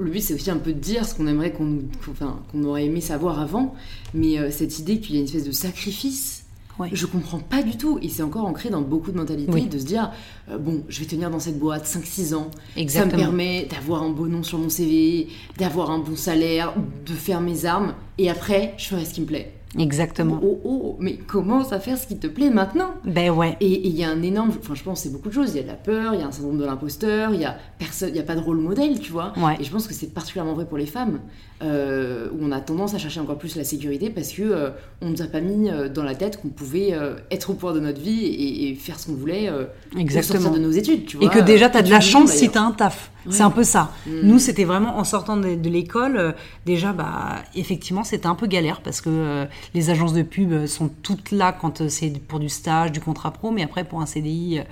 [0.00, 1.78] le but, c'est aussi un peu de dire ce qu'on aimerait qu'on
[2.10, 3.74] enfin, aurait aimé savoir avant.
[4.14, 6.44] Mais euh, cette idée qu'il y a une espèce de sacrifice,
[6.78, 6.88] Ouais.
[6.94, 7.98] je comprends pas du tout.
[8.00, 9.66] Et c'est encore ancré dans beaucoup de mentalités Oui.
[9.66, 10.12] de se dire
[10.50, 12.50] euh, bon, je vais tenir dans cette boîte 5-6 ans.
[12.74, 13.10] Exactement.
[13.10, 16.72] Ça me permet d'avoir un beau nom sur mon CV, d'avoir un bon salaire,
[17.04, 17.94] de faire mes armes.
[18.16, 19.52] Et après, je ferai ce qui me plaît.
[19.78, 20.40] Exactement.
[20.42, 22.90] Oh, oh, oh, mais commence à faire ce qui te plaît maintenant.
[23.04, 23.56] Ben ouais.
[23.60, 25.50] Et et il y a un énorme, enfin je pense c'est beaucoup de choses.
[25.54, 27.44] Il y a de la peur, il y a un syndrome de l'imposteur, il y
[27.44, 29.32] a personne, il y a pas de rôle modèle, tu vois.
[29.36, 29.56] Ouais.
[29.60, 31.20] Et je pense que c'est particulièrement vrai pour les femmes,
[31.62, 34.70] euh, où on a tendance à chercher encore plus la sécurité parce que euh,
[35.02, 37.74] on nous a pas mis euh, dans la tête qu'on pouvait euh, être au pouvoir
[37.74, 39.50] de notre vie et, et faire ce qu'on voulait
[39.96, 40.40] Exactement.
[40.42, 41.28] sortir de nos études, tu Et vois.
[41.30, 43.10] que déjà, tu as de la chance si tu as un taf.
[43.26, 43.32] Ouais.
[43.32, 43.92] C'est un peu ça.
[44.06, 44.20] Mm.
[44.22, 46.32] Nous, c'était vraiment en sortant de, de l'école, euh,
[46.66, 50.66] déjà, bah, effectivement, c'était un peu galère parce que euh, les agences de pub euh,
[50.66, 54.00] sont toutes là quand euh, c'est pour du stage, du contrat pro, mais après, pour
[54.00, 54.62] un CDI, euh,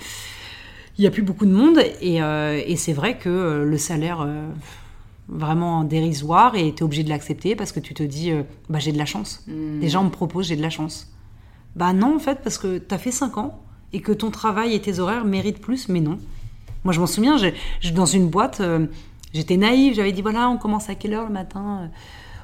[0.96, 1.78] il n'y a plus beaucoup de monde.
[2.00, 4.48] Et, euh, et c'est vrai que euh, le salaire, euh,
[5.28, 8.78] vraiment dérisoire, et tu es obligé de l'accepter parce que tu te dis, euh, bah,
[8.78, 9.44] j'ai de la chance.
[9.46, 9.80] Mm.
[9.80, 11.12] Déjà, on me propose, j'ai de la chance.
[11.76, 13.60] Bah non, en fait, parce que tu as fait 5 ans
[13.92, 16.18] et que ton travail et tes horaires méritent plus, mais non.
[16.84, 17.54] Moi, je m'en souviens, j'ai-
[17.92, 18.86] dans une boîte, euh,
[19.34, 21.90] j'étais naïve, j'avais dit voilà, on commence à quelle heure le matin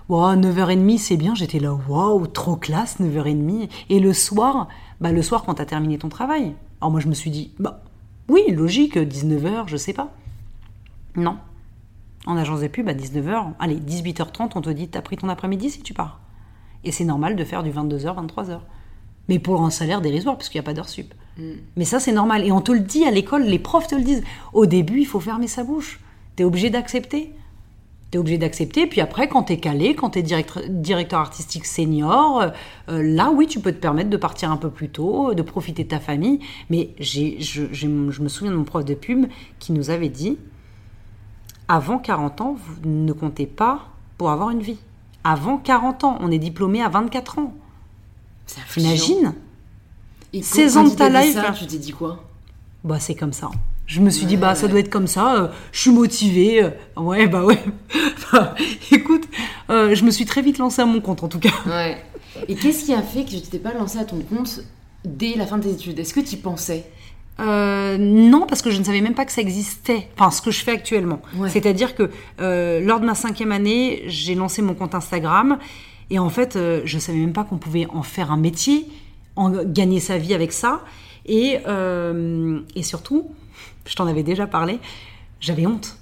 [0.09, 1.35] Wow, 9h30, c'est bien.
[1.35, 3.71] J'étais là, waouh, trop classe, 9h30.
[3.89, 4.69] Et le soir,
[5.01, 6.55] bah, le soir, quand tu as terminé ton travail.
[6.81, 7.83] Alors moi, je me suis dit, bah,
[8.29, 10.13] oui, logique, 19h, je sais pas.
[11.17, 11.39] Non.
[12.27, 15.71] En agence des pubs, à 19h, allez, 18h30, on te dit, t'as pris ton après-midi
[15.71, 16.21] si tu pars.
[16.85, 18.61] Et c'est normal de faire du 22h, 23h.
[19.31, 21.15] Mais pour un salaire dérisoire, parce qu'il n'y a pas d'heure sup.
[21.77, 22.45] Mais ça, c'est normal.
[22.45, 24.23] Et on te le dit à l'école, les profs te le disent.
[24.53, 26.01] Au début, il faut fermer sa bouche.
[26.37, 27.33] T'es obligé d'accepter.
[28.11, 28.87] T'es obligé d'accepter.
[28.87, 32.53] Puis après, quand t'es calé, quand t'es directeur, directeur artistique senior,
[32.89, 35.83] euh, là, oui, tu peux te permettre de partir un peu plus tôt, de profiter
[35.83, 36.39] de ta famille.
[36.71, 39.27] Mais j'ai, je, me souviens de mon prof de pub
[39.59, 40.39] qui nous avait dit
[41.67, 44.79] avant 40 ans, vous ne comptez pas pour avoir une vie.
[45.25, 47.55] Avant 40 ans, on est diplômé à 24 ans.
[48.75, 49.35] T'imagines
[50.35, 51.35] Et quand- 16 quand ans de ta life.
[51.35, 52.23] ça, tu t'es dit quoi?
[52.85, 53.51] Bah, c'est comme ça.
[53.87, 55.37] Je me suis dit, Ouais, bah, ça doit être comme ça.
[55.37, 56.63] euh, je suis motivée.
[56.63, 56.71] euh,
[57.01, 57.59] ouais, bah ouais.
[58.91, 59.25] Écoute,
[59.71, 61.51] euh, je me suis très vite lancée à mon compte, en tout cas.
[61.67, 61.97] Ouais.
[62.49, 64.61] Et qu'est-ce qui a fait que tu t'étais pas lancé à ton compte
[65.05, 65.99] dès la fin de tes études?
[65.99, 66.85] Est-ce que tu y pensais?
[67.41, 70.09] Euh, non, parce que je ne savais même pas que ça existait.
[70.19, 71.21] Enfin, ce que je fais actuellement.
[71.37, 71.49] Ouais.
[71.51, 75.59] C'est-à-dire que euh, lors de ma cinquième année, j'ai lancé mon compte Instagram.
[76.11, 78.87] Et en fait, euh, je savais même pas qu'on pouvait en faire un métier,
[79.37, 80.83] en gagner sa vie avec ça.
[81.27, 83.31] Et, euh, et surtout,
[83.87, 84.79] je t'en avais déjà parlé,
[85.41, 85.99] j'avais honte.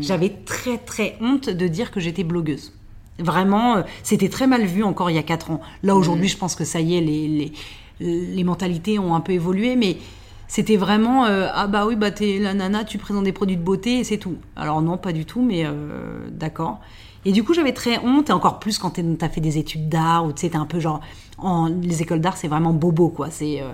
[0.00, 2.72] J'avais très très honte de dire que j'étais blogueuse.
[3.18, 5.60] Vraiment, euh, c'était très mal vu encore il y a 4 ans.
[5.82, 7.52] Là aujourd'hui, je pense que ça y est, les, les,
[7.98, 9.96] les mentalités ont un peu évolué, mais
[10.46, 13.62] c'était vraiment euh, ah bah oui bah t'es la nana, tu présentes des produits de
[13.62, 14.36] beauté et c'est tout.
[14.54, 15.64] Alors non, pas du tout, mais
[16.30, 16.80] d'accord.
[17.24, 20.26] Et du coup, j'avais très honte, et encore plus quand t'as fait des études d'art,
[20.26, 21.00] ou tu sais, t'es un peu genre.
[21.38, 23.30] En, les écoles d'art, c'est vraiment bobo, quoi.
[23.30, 23.60] C'est.
[23.60, 23.72] euh,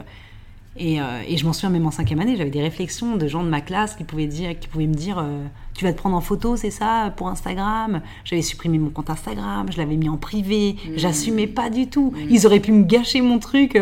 [0.76, 3.42] et, euh, et je m'en souviens même en cinquième année, j'avais des réflexions de gens
[3.42, 6.14] de ma classe qui pouvaient, dire, qui pouvaient me dire euh, Tu vas te prendre
[6.16, 8.00] en photo, c'est ça, pour Instagram?
[8.24, 12.12] J'avais supprimé mon compte Instagram, je l'avais mis en privé, j'assumais pas du tout.
[12.30, 13.76] Ils auraient pu me gâcher mon truc.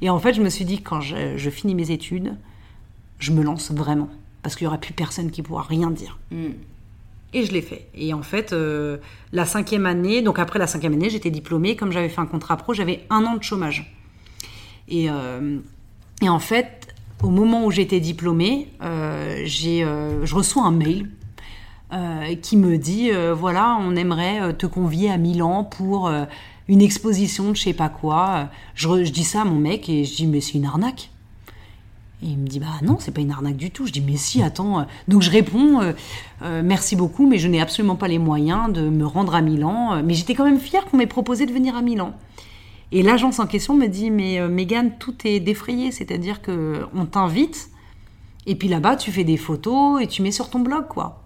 [0.00, 2.36] Et en fait, je me suis dit Quand je, je finis mes études,
[3.18, 4.08] je me lance vraiment.
[4.42, 6.18] Parce qu'il y aura plus personne qui pourra rien dire.
[7.34, 7.88] Et je l'ai fait.
[7.94, 8.98] Et en fait, euh,
[9.32, 11.74] la cinquième année, donc après la cinquième année, j'étais diplômée.
[11.74, 13.92] Comme j'avais fait un contrat pro, j'avais un an de chômage.
[14.88, 15.58] Et, euh,
[16.22, 16.94] et en fait,
[17.24, 21.10] au moment où j'étais diplômée, euh, je reçois un mail
[22.42, 26.10] qui me dit voilà, on aimerait te convier à Milan pour
[26.66, 28.48] une exposition de je sais pas quoi.
[28.74, 31.10] Je dis ça à mon mec et je dis mais c'est une arnaque.
[32.24, 33.86] Et il me dit bah non, c'est pas une arnaque du tout.
[33.86, 34.86] Je dis mais si, attends.
[35.08, 35.92] Donc je réponds euh,
[36.42, 39.94] euh, merci beaucoup, mais je n'ai absolument pas les moyens de me rendre à Milan.
[39.94, 42.14] Euh, Mais j'étais quand même fière qu'on m'ait proposé de venir à Milan.
[42.92, 47.04] Et l'agence en question me dit mais euh, Mégane, tout est défrayé, c'est-à-dire que on
[47.04, 47.68] t'invite
[48.46, 51.24] et puis là-bas tu fais des photos et tu mets sur ton blog quoi.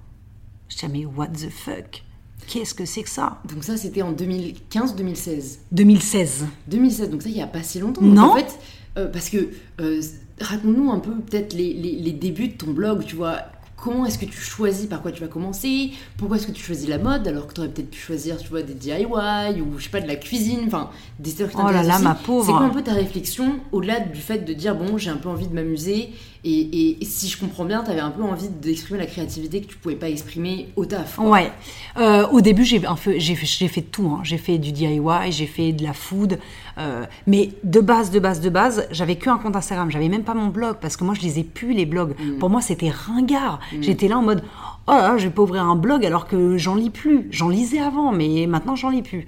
[0.69, 2.05] Je dis mais what the fuck?
[2.49, 3.41] Qu'est-ce que c'est que ça?
[3.45, 5.59] Donc ça, c'était en 2015-2016.
[5.71, 6.47] 2016.
[6.69, 8.01] 2016, donc ça, il n'y a pas si longtemps.
[8.01, 8.29] Non.
[8.29, 8.59] Donc, en fait,
[8.97, 10.01] euh, parce que, euh,
[10.41, 13.39] raconte-nous un peu peut-être les, les- les débuts de ton blog, tu vois.
[13.81, 15.93] Comment est-ce que tu choisis par quoi tu vas commencer?
[16.17, 18.49] Pourquoi est-ce que tu choisis la mode alors que tu aurais peut-être pu choisir, tu
[18.49, 21.71] vois, des DIY ou je sais pas, de la cuisine, enfin, des secteurs qui Oh
[21.73, 22.03] là là, aussi.
[22.05, 22.45] ma pauvre.
[22.47, 25.29] C'est quoi un peu ta réflexion au-delà du fait de dire, bon, j'ai un peu
[25.29, 26.09] envie de m'amuser
[26.45, 29.61] et, et- et si je comprends bien, tu avais un peu envie d'exprimer la créativité
[29.61, 31.17] que tu pouvais pas exprimer au taf.
[31.17, 31.29] quoi.
[31.31, 31.53] Ouais.
[31.99, 34.09] Euh, au début, j'ai fait, fait tout.
[34.09, 34.21] hein.
[34.25, 36.39] J'ai fait du DIY, j'ai fait de la food.
[36.79, 39.91] euh, mais de base, de base, de base, j'avais que un compte Instagram.
[39.91, 42.15] J'avais même pas mon blog parce que moi, je lisais plus les blogs.
[42.39, 43.59] Pour moi, c'était ringard.
[43.81, 44.45] J'étais là en mode,
[44.87, 47.27] oh là, je vais pas ouvrir un blog alors que j'en lis plus.
[47.33, 49.27] J'en lisais avant, mais maintenant, j'en lis plus.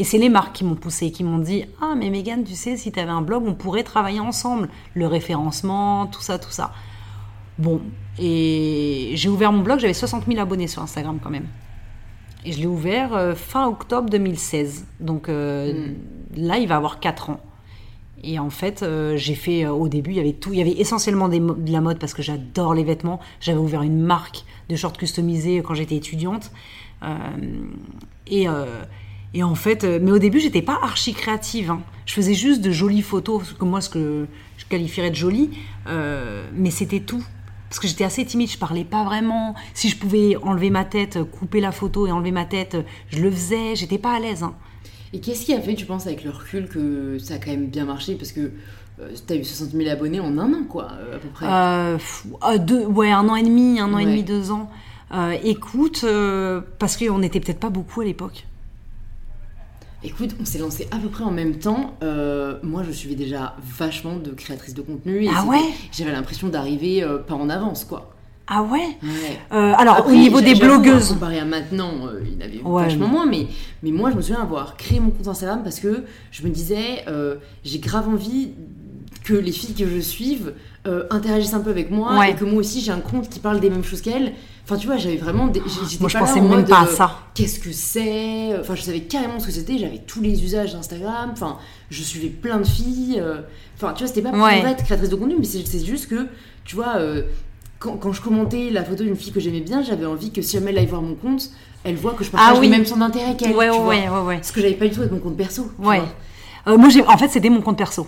[0.00, 2.78] Et c'est les marques qui m'ont poussé, qui m'ont dit Ah, mais Megan, tu sais,
[2.78, 4.70] si tu avais un blog, on pourrait travailler ensemble.
[4.94, 6.72] Le référencement, tout ça, tout ça.
[7.58, 7.82] Bon,
[8.18, 11.48] et j'ai ouvert mon blog, j'avais 60 000 abonnés sur Instagram quand même.
[12.46, 14.86] Et je l'ai ouvert euh, fin octobre 2016.
[15.00, 15.88] Donc euh,
[16.34, 17.40] là, il va avoir 4 ans.
[18.24, 20.80] Et en fait, euh, j'ai fait au début, il y avait tout, il y avait
[20.80, 23.20] essentiellement des de la mode parce que j'adore les vêtements.
[23.38, 26.52] J'avais ouvert une marque de shorts customisés quand j'étais étudiante.
[28.26, 28.46] Et,
[29.34, 31.70] et en fait, euh, mais au début, j'étais pas archi créative.
[31.70, 31.82] hein.
[32.06, 35.50] Je faisais juste de jolies photos, comme moi, ce que je qualifierais de jolies,
[35.86, 37.22] euh, mais c'était tout.
[37.68, 39.54] Parce que j'étais assez timide, je parlais pas vraiment.
[39.74, 42.76] Si je pouvais enlever ma tête, couper la photo et enlever ma tête,
[43.10, 43.76] je le faisais.
[43.76, 44.42] J'étais pas à l'aise.
[44.42, 44.54] hein.
[45.12, 47.66] Et qu'est-ce qui a fait, tu penses, avec le recul, que ça a quand même
[47.66, 48.16] bien marché?
[48.16, 48.50] Parce que
[49.00, 51.46] euh, t'as eu 60 000 abonnés en un an, quoi, euh, à peu près.
[51.48, 51.98] Euh,
[52.48, 54.68] euh, deux, ouais, un an et demi, un an et demi, deux ans.
[55.44, 56.04] Écoute,
[56.80, 58.46] parce qu'on n'était peut-être pas beaucoup à l'époque.
[60.02, 61.94] Écoute, on s'est lancé à peu près en même temps.
[62.02, 65.24] Euh, moi, je suivais déjà vachement de créatrices de contenu.
[65.24, 65.58] Et Ah ouais
[65.92, 68.14] J'avais l'impression d'arriver euh, pas en avance, quoi.
[68.46, 69.38] Ah ouais Ouais.
[69.52, 71.10] Euh, Alors, Après, au niveau des blogueuses.
[71.10, 71.92] Comparé à maintenant,
[72.24, 73.46] il y en avait Ouais, vachement mais- moins, mais,
[73.82, 77.04] mais moi je me souviens avoir créé mon compte Instagram parce que je me disais,
[77.62, 78.50] j'ai grave envie
[79.22, 80.54] que les filles que je suive
[81.10, 82.32] interagissent un peu avec moi Ouais.
[82.32, 84.32] et que moi aussi j'ai un compte qui parle des mêmes choses qu'elles.
[84.70, 85.48] Enfin, tu vois, j'avais vraiment.
[85.48, 85.58] Des,
[85.98, 87.18] Moi, je pensais en même pas à euh, ça.
[87.34, 89.78] Qu'est-ce que c'est Enfin, je savais carrément ce que c'était.
[89.78, 91.30] J'avais tous les usages d'Instagram.
[91.32, 91.58] Enfin,
[91.90, 93.18] je suivais plein de filles.
[93.20, 93.40] euh,
[93.76, 94.60] Enfin, tu vois, c'était pas pour Ouais.
[94.60, 96.28] être créatrice de contenu, mais c'est juste que,
[96.64, 97.22] tu vois, euh,
[97.80, 100.52] quand, quand je commentais la photo d'une fille que j'aimais bien, j'avais envie que si
[100.52, 101.50] jamais elle aille voir mon compte,
[101.82, 102.68] elle voit que je partage Ah oui.
[102.68, 103.56] mêmes centres d'intérêt qu'elle.
[103.56, 104.38] Ouais, ouais, ouais, ouais.
[104.42, 105.68] Ce que j'avais pas du tout avec mon compte perso.
[105.80, 106.00] Ouais.
[106.68, 108.06] Euh, moi, en fait, c'était mon compte perso.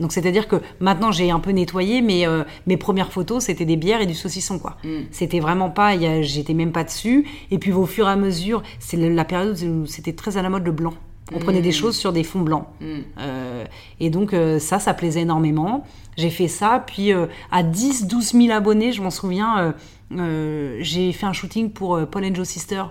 [0.00, 3.76] Donc, c'est-à-dire que maintenant, j'ai un peu nettoyé, mais euh, mes premières photos, c'était des
[3.76, 4.76] bières et du saucisson, quoi.
[4.84, 4.88] Mm.
[5.10, 7.26] C'était vraiment pas, j'étais même pas dessus.
[7.50, 10.50] Et puis, au fur et à mesure, c'est la période où c'était très à la
[10.50, 10.94] mode le blanc.
[11.32, 12.66] On prenait des choses sur des fonds blancs.
[12.80, 12.86] Mm.
[13.18, 13.64] Euh,
[14.00, 15.84] et donc, euh, ça, ça plaisait énormément.
[16.16, 16.82] J'ai fait ça.
[16.84, 19.74] Puis, euh, à 10, 12 000 abonnés, je m'en souviens,
[20.10, 22.84] j'ai fait un shooting pour Paul and Joe Sister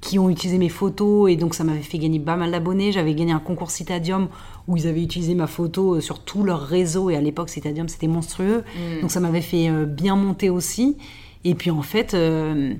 [0.00, 2.90] qui ont utilisé mes photos et donc ça m'avait fait gagner pas mal d'abonnés.
[2.90, 4.28] J'avais gagné un concours Citadium
[4.70, 7.72] où ils avaient utilisé ma photo euh, sur tout leur réseau et à l'époque c'était
[8.08, 8.62] monstrueux.
[9.00, 10.96] Donc ça m'avait fait euh, bien monter aussi.
[11.44, 12.72] Et puis en fait, euh,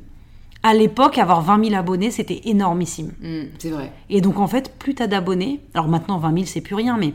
[0.63, 3.13] à l'époque, avoir 20 000 abonnés c'était énormissime.
[3.21, 3.93] Mm, c'est vrai.
[4.09, 7.13] Et donc en fait, plus t'as d'abonnés, alors maintenant 20 000 c'est plus rien, mais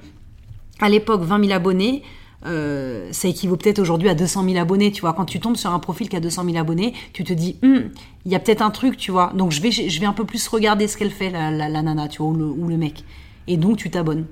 [0.80, 2.04] à l'époque 20 000 abonnés,
[2.46, 5.14] euh, ça équivaut peut-être aujourd'hui à 200 000 abonnés, tu vois.
[5.14, 7.90] Quand tu tombes sur un profil qui a 200 000 abonnés, tu te dis, Hum,
[8.26, 9.32] il y a peut-être un truc, tu vois.
[9.36, 11.82] Donc je vais, je vais un peu plus regarder ce qu'elle fait, la, la- la
[11.82, 13.04] nana, tu vois, ou le, ou le mec.
[13.48, 14.26] Et donc tu t'abonnes.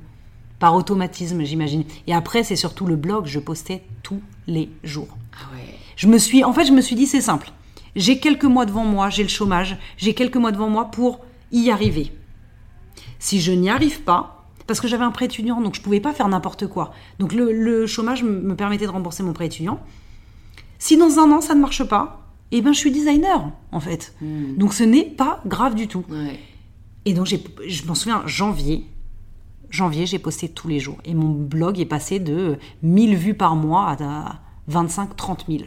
[0.63, 1.83] Par automatisme, j'imagine.
[2.07, 5.09] Et après, c'est surtout le blog, je postais tous les jours.
[5.33, 5.75] Ah ouais.
[5.97, 7.51] Je me suis, en fait, je me suis dit, c'est simple.
[7.97, 11.19] J'ai quelques mois devant moi, j'ai le chômage, j'ai quelques mois devant moi pour
[11.51, 12.13] y arriver.
[13.19, 16.13] Si je n'y arrive pas, parce que j'avais un prêt étudiant, donc je pouvais pas
[16.13, 16.93] faire n'importe quoi.
[17.19, 19.81] Donc le, le chômage me me permettait de rembourser mon prêt étudiant.
[20.79, 24.15] Si dans un an ça ne marche pas, eh ben je suis designer en fait.
[24.21, 26.05] Donc ce n'est pas grave du tout.
[26.09, 26.39] Ouais.
[27.03, 28.85] Et donc, j'ai- je m'en souviens, janvier,
[29.73, 30.97] janvier, j'ai posté tous les jours.
[31.03, 34.35] Et mon blog est passé de 1000 vues par mois à
[34.71, 35.63] 25-30 000.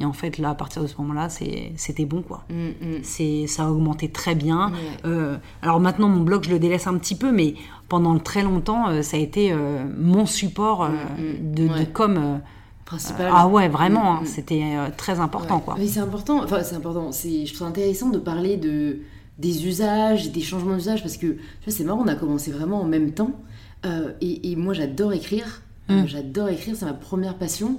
[0.00, 2.44] Et en fait, là, à partir de ce moment-là, c'était bon, quoi.
[2.50, 3.46] Mm, mm.
[3.46, 4.72] Ça a augmenté très bien.
[5.04, 7.54] Euh, alors maintenant, mon blog, je le délaisse un petit peu, mais
[7.88, 11.54] pendant très longtemps, euh, ça a été euh, mon support Mm, mm.
[11.54, 12.40] de, com.
[12.84, 13.30] Principal.
[13.32, 14.62] ah ouais, vraiment, hein, c'était
[14.98, 15.62] très important, Ouais.
[15.64, 15.76] quoi.
[15.78, 16.42] Oui, c'est important.
[16.42, 17.10] Enfin, c'est important.
[17.12, 18.98] Je trouve intéressant de parler de
[19.38, 22.02] des usages, des changements d'usage, parce que tu vois, c'est marrant.
[22.02, 23.40] On a commencé vraiment en même temps.
[23.84, 25.62] Euh, et, et moi, j'adore écrire.
[25.90, 26.06] Euh, Mm.
[26.06, 26.76] J'adore écrire.
[26.76, 27.78] C'est ma première passion.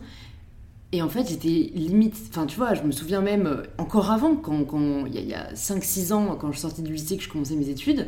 [0.91, 2.15] Et en fait, j'étais limite.
[2.29, 5.27] Enfin, tu vois, je me souviens même euh, encore avant, quand, il y a, il
[5.27, 8.07] y a 5-6 ans, quand je sortais du lycée, que je commençais mes études.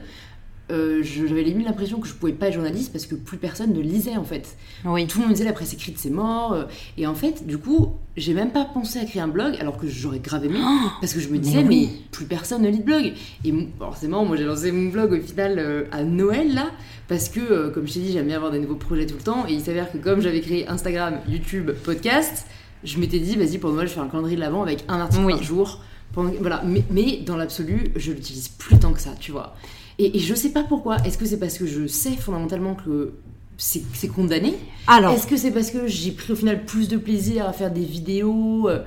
[0.72, 3.72] Euh, je- j'avais limite l'impression que je pouvais pas être journaliste parce que plus personne
[3.74, 4.56] ne lisait en fait.
[4.86, 5.06] Oui.
[5.08, 6.54] Tout le monde disait la presse écrite c'est mort.
[6.54, 6.64] euh,
[6.98, 9.88] Et en fait, du coup, j'ai même pas pensé à créer un blog alors que
[9.88, 10.60] j'aurais grave aimé.
[11.02, 11.90] parce que je me disais, mais, oui.
[12.12, 13.14] plus personne ne lit de blog.
[13.44, 16.68] Et forcément, moi j'ai lancé mon blog au final euh, à Noël là.
[17.08, 19.22] Parce que, euh, comme je t'ai dit, j'aime bien avoir des nouveaux projets tout le
[19.24, 19.46] temps.
[19.48, 22.48] Et il s'avère que comme j'avais créé Instagram, YouTube, podcast,
[22.84, 25.26] je m'étais dit, vas-y, pour Noël, je fais un calendrier de l'avant avec un article
[25.26, 25.34] Oui.
[25.34, 25.82] par jour.
[26.14, 26.64] Pendant- Voilà.
[26.66, 29.56] Mais, mais dans l'absolu, je l'utilise plus tant que ça, tu vois.
[30.00, 30.98] Et, et je sais pas pourquoi.
[31.06, 33.14] Est-ce que c'est parce que je sais fondamentalement que
[33.58, 34.56] c'est condamné?
[34.88, 37.72] Alors, est-ce que c'est parce que j'ai pris au final plus de plaisir à faire
[37.72, 38.84] des vidéos euh,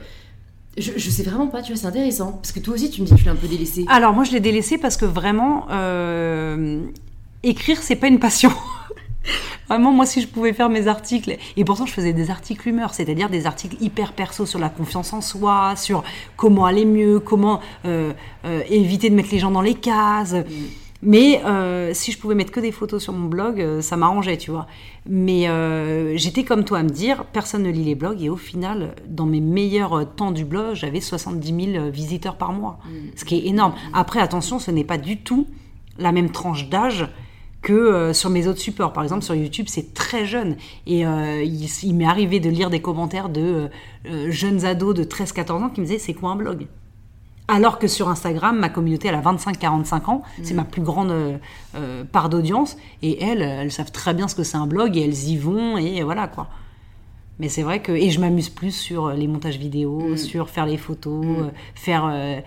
[0.79, 2.33] je, je sais vraiment pas, tu vois, c'est intéressant.
[2.33, 3.85] Parce que toi aussi, tu me dis que tu l'as un peu délaissé.
[3.89, 6.81] Alors moi je l'ai délaissé parce que vraiment euh,
[7.43, 8.51] écrire c'est pas une passion.
[9.69, 12.95] Vraiment, moi, si je pouvais faire mes articles, et pourtant je faisais des articles humeur,
[12.95, 16.05] c'est-à-dire des articles hyper perso sur la confiance en soi, sur
[16.37, 18.15] comment aller mieux, comment euh,
[18.47, 20.35] euh, éviter de mettre les gens dans les cases.
[21.03, 24.37] Mais euh, si je pouvais mettre que des photos sur mon blog, euh, ça m'arrangeait,
[24.37, 24.67] tu vois.
[25.09, 28.37] Mais euh, j'étais comme toi à me dire, personne ne lit les blogs, et au
[28.37, 32.79] final, dans mes meilleurs temps du blog, j'avais 70 000 visiteurs par mois,
[33.15, 33.75] ce qui est énorme.
[33.93, 35.47] Après, attention, ce n'est pas du tout
[35.99, 37.09] la même tranche d'âge
[37.63, 38.93] que sur mes autres supports.
[38.93, 40.57] Par exemple, sur YouTube, c'est très jeune.
[40.87, 43.69] Et il, il m'est arrivé de lire des commentaires de
[44.29, 46.67] jeunes ados de 13-14 ans qui me disaient, c'est quoi un blog?
[47.49, 51.37] Alors que sur Instagram, ma communauté, elle a 25-45 ans, c'est ma plus grande euh,
[51.77, 55.05] euh, part d'audience, et elles, elles savent très bien ce que c'est un blog, et
[55.05, 56.49] elles y vont, et voilà quoi.
[57.41, 57.93] Mais c'est vrai que...
[57.93, 61.45] Et je m'amuse plus sur les montages vidéo, sur faire les photos, euh,
[61.77, 62.41] faire euh,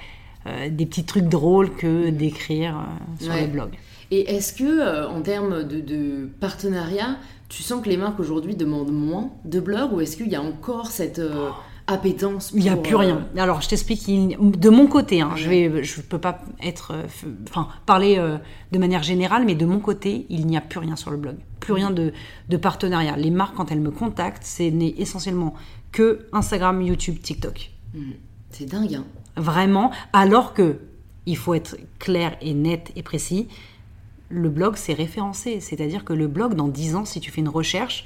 [0.47, 3.41] euh, des petits trucs drôles que d'écrire euh, sur Ouais.
[3.41, 3.73] les blogs.
[4.11, 7.15] Et est-ce que, euh, en termes de, de partenariat,
[7.47, 10.41] tu sens que les marques aujourd'hui demandent moins de blogs ou est-ce qu'il y a
[10.41, 11.49] encore cette euh,
[11.91, 12.51] appétence.
[12.53, 13.27] Il n'y a plus euh, rien.
[13.37, 14.07] Alors, je t'explique.
[14.07, 18.37] De mon côté, hein, je vais, je peux pas être, euh, enfin, parler euh,
[18.71, 21.35] de manière générale, mais de mon côté, il n'y a plus rien sur le blog.
[21.59, 22.13] Plus rien de,
[22.49, 23.15] de partenariat.
[23.17, 25.53] Les marques, quand elles me contactent, c'est n'est essentiellement
[25.91, 27.71] que Instagram, YouTube, TikTok.
[28.49, 29.05] C'est dingue, hein.
[29.37, 29.91] Vraiment.
[30.13, 30.79] Alors que,
[31.25, 33.47] il faut être clair et net et précis.
[34.29, 35.59] Le blog, c'est référencé.
[35.59, 38.05] C'est-à-dire que le blog, dans 10 ans, si tu fais une recherche,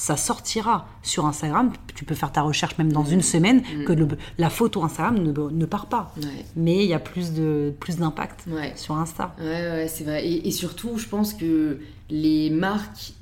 [0.00, 1.72] ça sortira sur Instagram.
[1.94, 4.08] Tu peux faire ta recherche même dans une semaine, que le-
[4.38, 6.14] la photo Instagram ne, ne part pas.
[6.16, 6.46] Ouais.
[6.56, 8.72] Mais il y a plus de plus d'impact Ouais.
[8.76, 9.34] sur Insta.
[9.38, 10.26] Ouais, ouais, c'est vrai.
[10.26, 13.12] Et, et surtout, je pense que les marques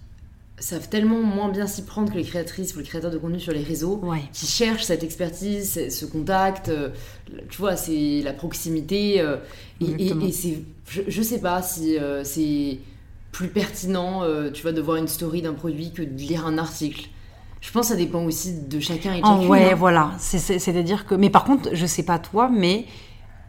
[0.61, 3.53] savent tellement moins bien s'y prendre que les créatrices ou les créateurs de contenu sur
[3.53, 4.01] les réseaux
[4.33, 6.69] qui cherchent cette expertise, ce contact.
[6.69, 6.91] euh,
[7.51, 9.21] Tu vois, c'est la proximité.
[9.21, 9.37] euh,
[9.81, 10.27] et- et Exactement.
[10.27, 12.79] et c'est, je, je sais pas si euh, c'est
[13.33, 16.59] plus pertinent, euh, tu vois, de voir une story d'un produit que de lire un
[16.59, 17.09] article.
[17.61, 19.49] Je pense que ça dépend aussi de chacun et de Ah chacune.
[19.51, 19.75] ouais, hein.
[19.75, 20.13] voilà.
[20.19, 21.15] C'est- c'est- C'est-à-dire que.
[21.15, 22.87] Mais par contre, je sais pas toi, mais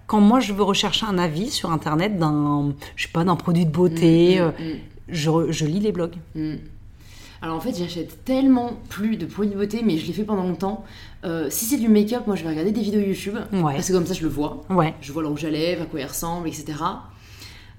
[0.07, 3.65] quand moi je veux rechercher un avis sur internet d'un, je sais pas, d'un produit
[3.65, 4.73] de beauté, Mm, mm, euh,
[5.47, 5.51] mm.
[5.51, 6.15] je, lis les blogs.
[7.41, 10.43] Alors en fait, j'achète tellement plus de produits de beauté, mais je l'ai fait pendant
[10.43, 10.83] longtemps.
[11.23, 13.75] Euh, si c'est du make-up, moi je vais regarder des vidéos YouTube, Ouais.
[13.75, 14.63] parce que comme ça je le vois.
[14.69, 14.93] Ouais.
[15.01, 16.73] Je vois le rouge à lèvres, à quoi il ressemble, etc.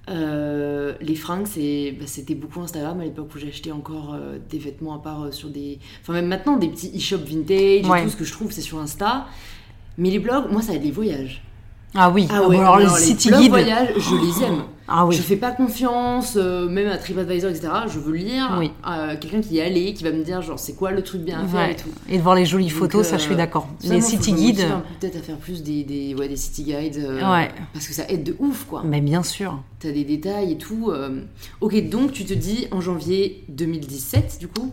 [0.09, 4.59] Euh, les fringues, c'est- bah, c'était beaucoup Instagram à l'époque où j'achetais encore euh, des
[4.59, 5.79] vêtements à part euh, sur des.
[6.03, 8.01] Enfin, même maintenant, des petits e-shop vintage Ouais.
[8.01, 9.27] et tout ce que je trouve, c'est sur Insta.
[9.99, 11.43] Mais les blogs, moi, ça va être des voyages.
[11.95, 12.27] Ah oui.
[12.31, 13.51] Ah ouais, alors, alors, les les city blogs guides.
[13.51, 14.63] voyages, je les aime.
[14.93, 15.15] Ah oui.
[15.15, 17.69] Je fais pas confiance, euh, même à TripAdvisor, etc.
[17.87, 18.73] Je veux lire Oui.
[18.89, 21.23] euh, quelqu'un qui y est allé, qui va me dire genre c'est quoi le truc
[21.23, 21.73] bien à faire Ouais.
[21.73, 21.89] et tout.
[22.09, 23.69] Et de voir les jolies Donc, photos, ça euh, je suis d'accord.
[23.79, 24.67] ça, Les city guides.
[25.01, 26.99] Peut-être à faire plus des, des, ouais, des city guides.
[26.99, 27.49] euh, Ouais.
[27.73, 28.83] Parce que ça aide de ouf quoi.
[28.85, 29.63] Mais bien sûr.
[29.79, 30.91] T'as des détails et tout.
[30.91, 31.21] euh.
[31.61, 34.73] Ok, donc tu te dis en janvier 2017 du coup,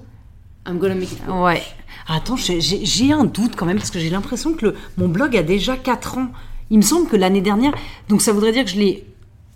[0.67, 1.19] I'm gonna make it.
[1.27, 1.43] work.
[1.45, 1.62] Ouais.
[2.08, 5.43] Attends, j'ai- un doute quand même parce que j'ai l'impression que le- mon blog a
[5.43, 6.27] déjà 4 ans.
[6.69, 7.73] Il me semble que l'année dernière,
[8.10, 9.06] donc ça voudrait dire que je l'ai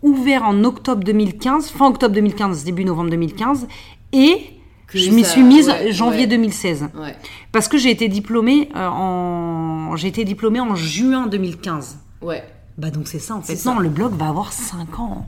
[0.04, 3.68] ouvert en octobre 2015, fin octobre 2015, début novembre 2015,
[4.14, 4.38] et
[4.88, 6.28] Que je m'y suis mise ouais, janvier ouais.
[6.28, 6.90] 2016.
[6.96, 7.16] Ouais.
[7.52, 12.00] Parce que j'ai été diplômée euh, en j'ai été diplômée en juin 2015.
[12.22, 12.44] Ouais.
[12.78, 13.56] Bah donc c'est ça en fait.
[13.56, 13.74] Ça.
[13.74, 15.28] Non, le blog va avoir 5 ans.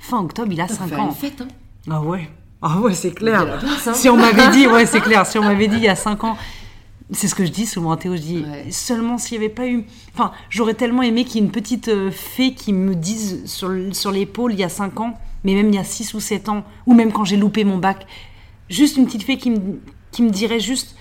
[0.00, 1.12] Fin octobre, il a Putain, faut 5 faire une ans.
[1.12, 1.48] fête hein.
[1.90, 2.28] Ah ouais.
[2.62, 3.58] Ah ouais, c'est clair.
[3.58, 3.94] place, hein.
[3.94, 5.26] Si on m'avait dit, ouais, c'est clair.
[5.26, 6.36] Si on m'avait dit il y a 5 ans,
[7.10, 8.16] c'est ce que je dis souvent à Théo.
[8.16, 8.70] Je dis Ouais.
[8.70, 9.84] seulement s'il n'y avait pas eu.
[10.14, 13.70] Enfin, j'aurais tellement aimé qu'il y ait une petite euh, fée qui me dise sur,
[13.92, 16.48] sur l'épaule il y a 5 ans, mais même il y a 6 ou 7
[16.48, 18.06] ans, ou même quand j'ai loupé mon bac,
[18.70, 19.80] juste une petite fée qui me,
[20.12, 20.96] qui me dirait juste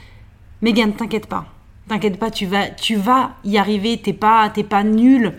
[0.61, 1.45] Megan, t'inquiète pas.
[1.87, 5.33] T'inquiète pas, tu vas, tu vas y arriver, t'es pas, t'es pas nul.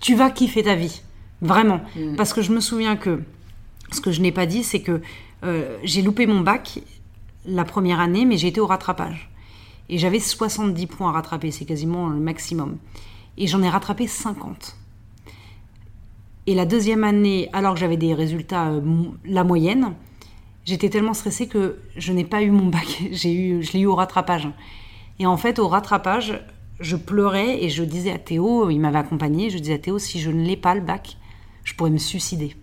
[0.00, 1.02] Tu vas kiffer ta vie.
[1.42, 1.80] Vraiment.
[2.16, 3.22] Parce que je me souviens que
[3.92, 5.02] ce que je n'ai pas dit, c'est que
[5.44, 6.80] euh, j'ai loupé mon bac
[7.46, 9.30] la première année, mais j'ai été au rattrapage.
[9.88, 12.78] Et j'avais 70 points à rattraper, c'est quasiment le maximum.
[13.36, 14.76] Et j'en ai rattrapé 50.
[16.46, 18.80] Et la deuxième année, alors que j'avais des résultats, euh,
[19.24, 19.94] la moyenne,
[20.64, 23.02] j'étais tellement stressée que je n'ai pas eu mon bac.
[23.12, 24.48] J'ai eu, je l'ai eu au rattrapage.
[25.18, 26.44] Et en fait, au rattrapage,
[26.80, 30.20] je pleurais et je disais à Théo, il m'avait accompagné, je disais à Théo, si
[30.20, 31.16] je ne l'ai pas le bac,
[31.62, 32.56] je pourrais me suicider.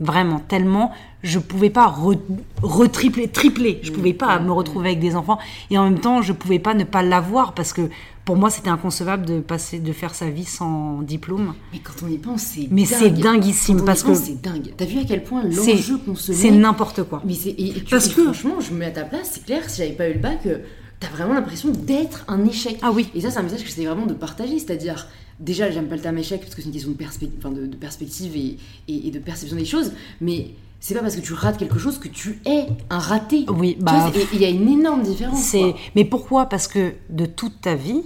[0.00, 0.90] Vraiment, tellement
[1.22, 2.18] je pouvais pas re-
[2.62, 3.78] retripler, tripler.
[3.82, 5.38] Je pouvais pas me retrouver avec des enfants
[5.70, 7.82] et en même temps, je pouvais pas ne pas l'avoir parce que
[8.24, 11.54] pour moi, c'était inconcevable de passer, de faire sa vie sans diplôme.
[11.72, 14.26] Mais quand on y pense, c'est Mais c'est dinguissime, Quand on y parce pense, que-
[14.26, 14.72] c'est dingue.
[14.76, 17.22] T'as vu à quel point l'enjeu qu'on se c'est n'importe quoi.
[17.24, 19.30] Mais c'est et, et tu- Parce et que- franchement, je me mets à ta place,
[19.32, 20.58] c'est clair, si j'avais pas eu le bac, euh,
[21.00, 22.78] t'as vraiment l'impression d'être un échec.
[22.82, 23.08] Ah oui.
[23.14, 25.06] Et ça, c'est un message que j'essaie vraiment de partager, c'est-à-dire,
[25.40, 28.36] déjà, j'aime pas le terme échec parce que c'est une question de, de, de perspective
[28.36, 28.56] et,
[28.88, 31.98] et- et de perception des choses, mais c'est pas parce que tu rates quelque chose
[31.98, 33.46] que tu es un raté.
[33.48, 35.54] Oui, bah, il y a une énorme différence.
[35.96, 36.46] Mais pourquoi?
[36.46, 38.02] Parce que de toute ta vie,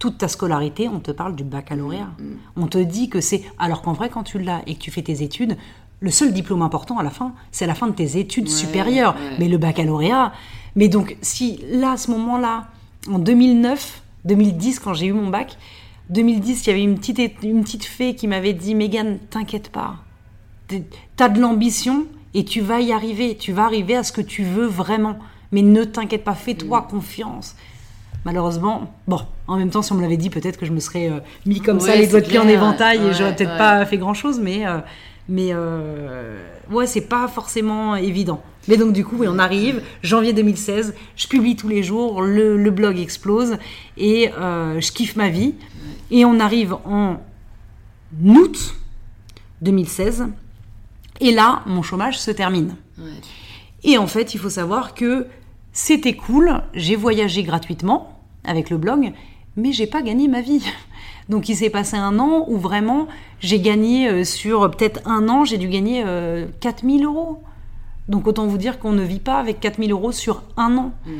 [0.00, 2.10] toute ta scolarité, on te parle du baccalauréat.
[2.18, 2.24] Mm,
[2.56, 5.02] On te dit que c'est alors qu'en vrai quand tu l'as et que tu fais
[5.02, 5.56] tes études,
[6.00, 9.14] le seul diplôme important à la fin, c'est la fin de tes études Ouais, supérieures.
[9.14, 9.36] ouais.
[9.40, 10.32] Mais le baccalauréat,
[10.76, 12.68] mais donc si là à ce moment-là,
[13.10, 15.56] en 2009, 2010 quand j'ai eu mon bac,
[16.10, 19.96] 2010, il y avait une petite une petite fée qui m'avait dit Megan, t'inquiète pas.
[21.16, 23.36] T'as de l'ambition et tu vas y arriver.
[23.38, 25.18] Tu vas arriver à ce que tu veux vraiment.
[25.52, 26.90] Mais ne t'inquiète pas, fais-toi Mm.
[26.90, 27.56] confiance.
[28.24, 31.08] Malheureusement, bon, en même temps, si on me l'avait dit, peut-être que je me serais
[31.08, 33.86] euh, mis comme ça les doigts de pied en éventail et Ouais, j'aurais peut-être pas
[33.86, 34.78] fait grand-chose, mais, euh,
[35.28, 36.36] mais euh,
[36.70, 38.42] ouais, c'est pas forcément évident.
[38.66, 42.58] Mais donc, du coup, oui, on arrive, janvier 2016, je publie tous les jours, le,
[42.58, 43.56] le blog explose
[43.96, 45.54] et euh, je kiffe ma vie.
[46.10, 47.18] Et on arrive en
[48.24, 48.74] août
[49.62, 50.28] 2016,
[51.20, 52.76] et là, mon chômage se termine.
[52.98, 53.04] Ouais.
[53.84, 55.26] Et en fait, il faut savoir que
[55.72, 59.12] c'était cool, j'ai voyagé gratuitement avec le blog,
[59.56, 60.64] mais j'ai pas gagné ma vie.
[61.28, 63.06] Donc il s'est passé un an où vraiment
[63.40, 66.04] j'ai gagné euh, sur peut-être un an, j'ai dû gagner
[66.60, 67.42] 4000 euros.
[68.08, 70.92] Donc autant vous dire qu'on ne vit pas avec 4000 euros sur un an.
[71.06, 71.10] Mm.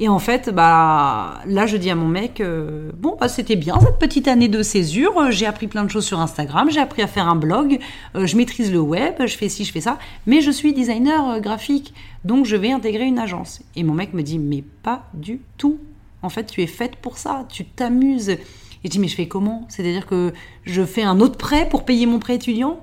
[0.00, 3.78] Et en fait, bah, là, je dis à mon mec, euh, bon, bah, c'était bien
[3.78, 5.16] cette petite année de césure.
[5.18, 7.78] Euh, J'ai appris plein de choses sur Instagram, j'ai appris à faire un blog,
[8.16, 9.98] euh, je maîtrise le web, je fais ci, je fais ça.
[10.26, 13.62] Mais je suis designer graphique, donc je vais intégrer une agence.
[13.76, 15.78] Et mon mec me dit, mais pas du tout.
[16.22, 18.30] En fait, tu es faite pour ça, tu t'amuses.
[18.30, 18.40] Et
[18.82, 19.64] je dis, mais je fais comment?
[19.68, 20.32] C'est-à-dire que
[20.64, 22.80] je fais un autre prêt pour payer mon prêt étudiant?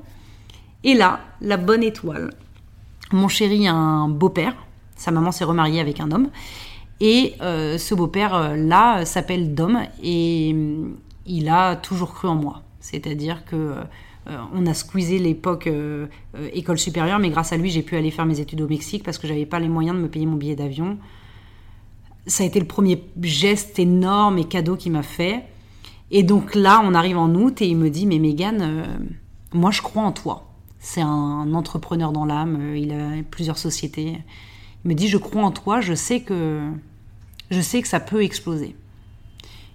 [0.86, 2.32] Et là, la bonne étoile.
[3.12, 4.55] Mon chéri a un beau-père.
[4.95, 6.30] Sa maman s'est remariée avec un homme.
[7.04, 10.89] Et euh, ce beau-père-là euh, s'appelle Dom et euh,
[11.26, 12.62] il a toujours cru en moi.
[12.80, 15.68] C'est-à-dire que euh, on a squeezé l'époque
[16.54, 19.18] école supérieure, mais grâce à lui, j'ai pu aller faire mes études au Mexique parce
[19.18, 20.99] que j'avais pas les moyens de me payer mon billet d'avion.
[22.28, 25.43] Ça a été le premier geste énorme et cadeau qu'il m'a fait.
[26.12, 28.99] Et donc là, on arrive en août et il me dit Mais Mégane,
[29.54, 30.52] moi je crois en toi.
[30.78, 34.20] C'est un entrepreneur dans l'âme, il a plusieurs sociétés.
[34.86, 36.62] Il me dit Je crois en toi, je sais que,
[37.52, 38.76] je sais que ça peut exploser.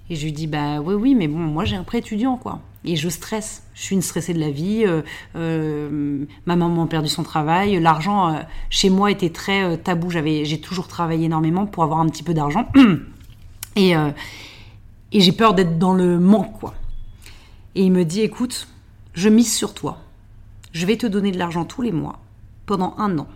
[0.09, 2.61] Et je lui dis Bah oui, oui, mais bon, moi j'ai un prêt étudiant quoi.
[2.85, 3.65] Et je stresse.
[3.75, 4.85] Je suis une stressée de la vie.
[4.87, 5.03] euh,
[5.35, 7.81] euh, ma maman a perdu son travail.
[7.81, 8.39] L'argent euh,
[8.71, 10.11] chez moi était très tabou.
[10.11, 12.69] J'ai toujours travaillé énormément pour avoir un petit peu d'argent.
[13.79, 16.73] Et, et j'ai peur d'être dans le manque, quoi.
[17.75, 18.69] Et il me dit, écoute,
[19.13, 19.99] je mise sur toi.
[20.73, 22.21] Je vais te donner de l'argent tous les mois
[22.65, 23.27] pendant un an.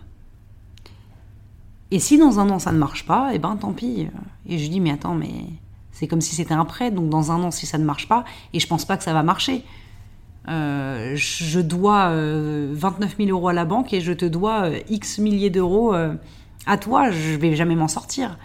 [1.91, 4.09] Et si dans un an ça ne marche pas, eh ben tant pis.
[4.49, 5.45] Et je dis, mais attends, mais
[5.93, 6.91] c'est comme si c'était un prêt.
[6.91, 9.12] Donc dans un an, si ça ne marche pas, et je pense pas que ça
[9.12, 9.64] va marcher,
[10.49, 14.78] euh, je dois euh, 29 000 euros à la banque et je te dois euh,
[14.88, 16.14] X milliers d'euros euh,
[16.66, 18.38] à toi, je vais jamais m'en sortir.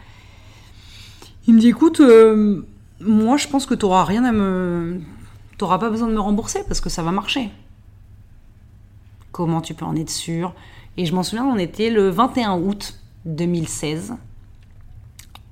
[1.47, 2.65] Il me dit, écoute, euh,
[2.99, 4.99] moi je pense que tu rien à me...
[5.57, 7.49] T'auras pas besoin de me rembourser parce que ça va marcher.
[9.31, 10.53] Comment tu peux en être sûr?
[10.97, 14.15] Et je m'en souviens, on était le 21 août 2016.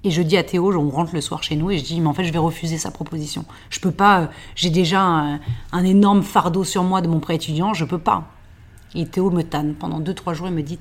[0.05, 2.07] Et je dis à Théo, on rentre le soir chez nous et je dis, mais
[2.07, 3.45] en fait, je vais refuser sa proposition.
[3.69, 7.73] Je peux pas, euh, j'ai déjà un, énorme fardeau sur moi de mon prêt étudiant,
[7.73, 8.27] je peux pas.
[8.95, 9.75] Et Théo me tanne.
[9.75, 10.77] Pendant 2-3 jours, il me dit,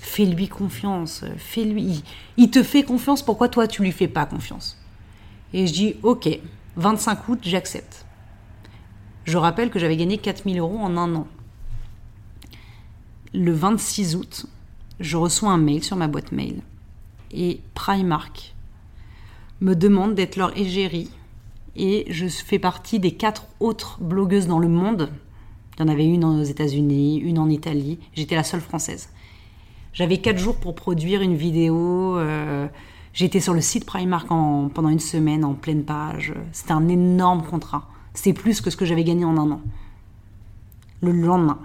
[0.00, 1.82] fais-lui confiance, euh, fais-lui.
[1.82, 2.02] Il,
[2.36, 4.78] il te fait confiance, pourquoi toi, tu lui fais pas confiance?
[5.54, 6.28] Et je dis, ok,
[6.76, 8.04] 25 août, j'accepte.
[9.24, 11.26] Je rappelle que j'avais gagné 4000 euros en un an.
[13.32, 14.46] Le 26 août,
[15.00, 16.62] je reçois un mail sur ma boîte mail.
[17.32, 18.54] Et Primark
[19.60, 21.10] me demande d'être leur égérie.
[21.76, 25.10] Et je fais partie des quatre autres blogueuses dans le monde.
[25.78, 27.98] Il y en avait une aux États-Unis, une en Italie.
[28.14, 29.10] J'étais la seule française.
[29.92, 32.16] J'avais quatre jours pour produire une vidéo.
[32.16, 32.66] euh,
[33.12, 36.34] J'étais sur le site Primark en- pendant une semaine en pleine page.
[36.52, 37.88] C'était un énorme contrat.
[38.12, 39.60] C'était plus que ce que j'avais gagné en un an.
[41.02, 41.58] Le lendemain,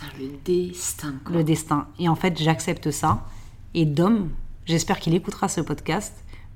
[0.00, 1.36] Putain, le destin, quoi.
[1.36, 1.86] le destin.
[1.98, 3.26] Et en fait, j'accepte ça.
[3.74, 4.30] Et Dom,
[4.64, 6.14] j'espère qu'il écoutera ce podcast.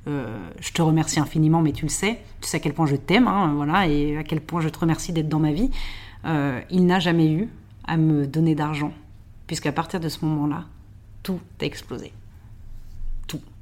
[0.08, 2.20] Euh, je te remercie infiniment, mais tu le sais.
[2.40, 4.78] Tu sais à quel point je t'aime, hein, voilà, et à quel point je te
[4.78, 5.70] remercie d'être dans ma vie.
[6.24, 7.48] Euh, il n'a jamais eu
[7.86, 8.92] à me donner d'argent,
[9.46, 10.64] puisqu'à partir de ce moment-là,
[11.22, 12.12] tout a explosé.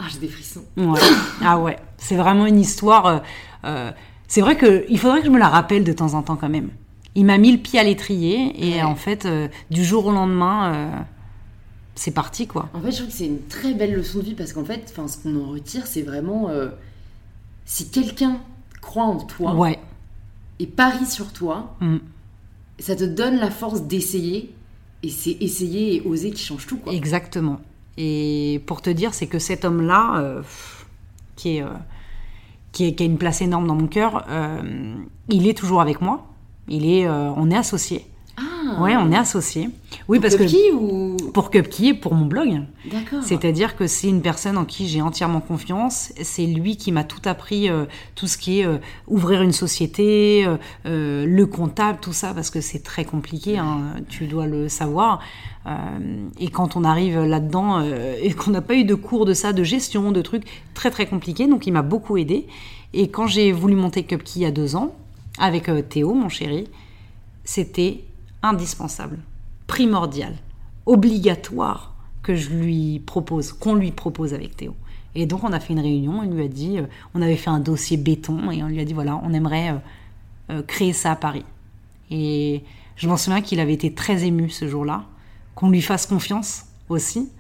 [0.01, 0.65] Ah, j'ai des frissons.
[0.77, 0.99] Ouais.
[1.43, 3.23] ah ouais, c'est vraiment une histoire.
[3.65, 3.93] euh,
[4.27, 6.49] c'est vrai que il faudrait que je me la rappelle de temps en temps quand
[6.49, 6.71] même.
[7.15, 8.83] Il m'a mis le pied à l'étrier et Ouais.
[8.83, 10.91] en fait, euh, du jour au lendemain, euh,
[11.97, 12.69] c'est parti quoi.
[12.73, 14.85] En fait, je trouve que c'est une très belle leçon de vie parce qu'en fait,
[14.91, 16.69] enfin, ce qu'on en retire, c'est vraiment euh,
[17.65, 18.39] si quelqu'un
[18.81, 19.79] croit en toi Ouais.
[20.61, 21.97] et parie sur toi, Mm.
[22.79, 24.55] ça te donne la force d'essayer.
[25.03, 26.93] Et c'est essayer et oser qui change tout, quoi.
[26.93, 27.59] Exactement.
[27.97, 30.43] Et pour te dire, c'est que cet homme-là,
[31.37, 31.65] qui, est,
[32.73, 34.27] qui, est- qui a une place énorme dans mon cœur,
[35.31, 36.27] il est toujours avec moi.
[36.71, 38.07] Il est, euh, on est associés.
[38.39, 39.69] Ah Ouais, on est associés.
[40.09, 42.63] Oui, parce que qui ou pour Cupkey, pour mon blog.
[42.91, 43.23] D'accord.
[43.23, 46.13] C'est-à-dire que c'est une personne en qui j'ai entièrement confiance.
[46.23, 50.47] C'est lui qui m'a tout appris, euh, tout ce qui est euh, ouvrir une société,
[50.87, 55.21] euh, le comptable, tout ça, parce que c'est très compliqué, hein, tu dois le savoir.
[56.39, 59.63] Et quand on arrive là-dedans et qu'on n'a pas eu de cours de ça, de
[59.63, 62.47] gestion, de trucs très très compliqués, donc il m'a beaucoup aidé.
[62.95, 64.95] Et quand j'ai voulu monter Cupkey il y a deux ans,
[65.41, 66.69] avec euh, Théo, mon chéri,
[67.43, 68.05] c'était
[68.43, 69.19] indispensable,
[69.67, 70.35] primordial,
[70.87, 74.77] obligatoire que je lui propose, qu'on lui propose avec Théo.
[75.17, 76.85] Et donc on a fait une réunion, il lui a dit, euh,
[77.15, 79.81] on avait fait un dossier béton et on lui a dit voilà, on aimerait
[80.51, 81.45] euh, créer ça à Paris.
[82.11, 82.63] Et
[82.97, 85.05] je m'en souviens qu'il avait été très ému ce jour-là,
[85.55, 87.31] qu'on lui fasse confiance aussi.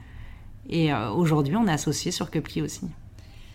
[0.72, 2.82] Et aujourd'hui, on est associés sur Cupkey aussi.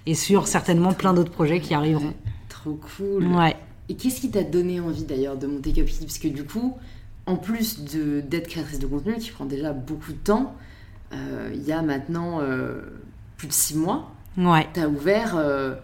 [0.06, 2.14] Et sur certainement plein d'autres projets qui arriveront.
[2.50, 3.28] Trop cool.
[3.28, 3.56] Ouais.
[3.90, 6.78] Et qu'est-ce qui t'a donné envie d'ailleurs de monter Cupkey Parce que du coup,
[7.26, 10.56] en plus d'être créatrice de contenu, qui prend déjà beaucoup de temps,
[11.14, 12.82] euh, il y a maintenant euh,
[13.38, 14.68] plus de six mois, Ouais.
[14.74, 15.76] t'as ouvert euh,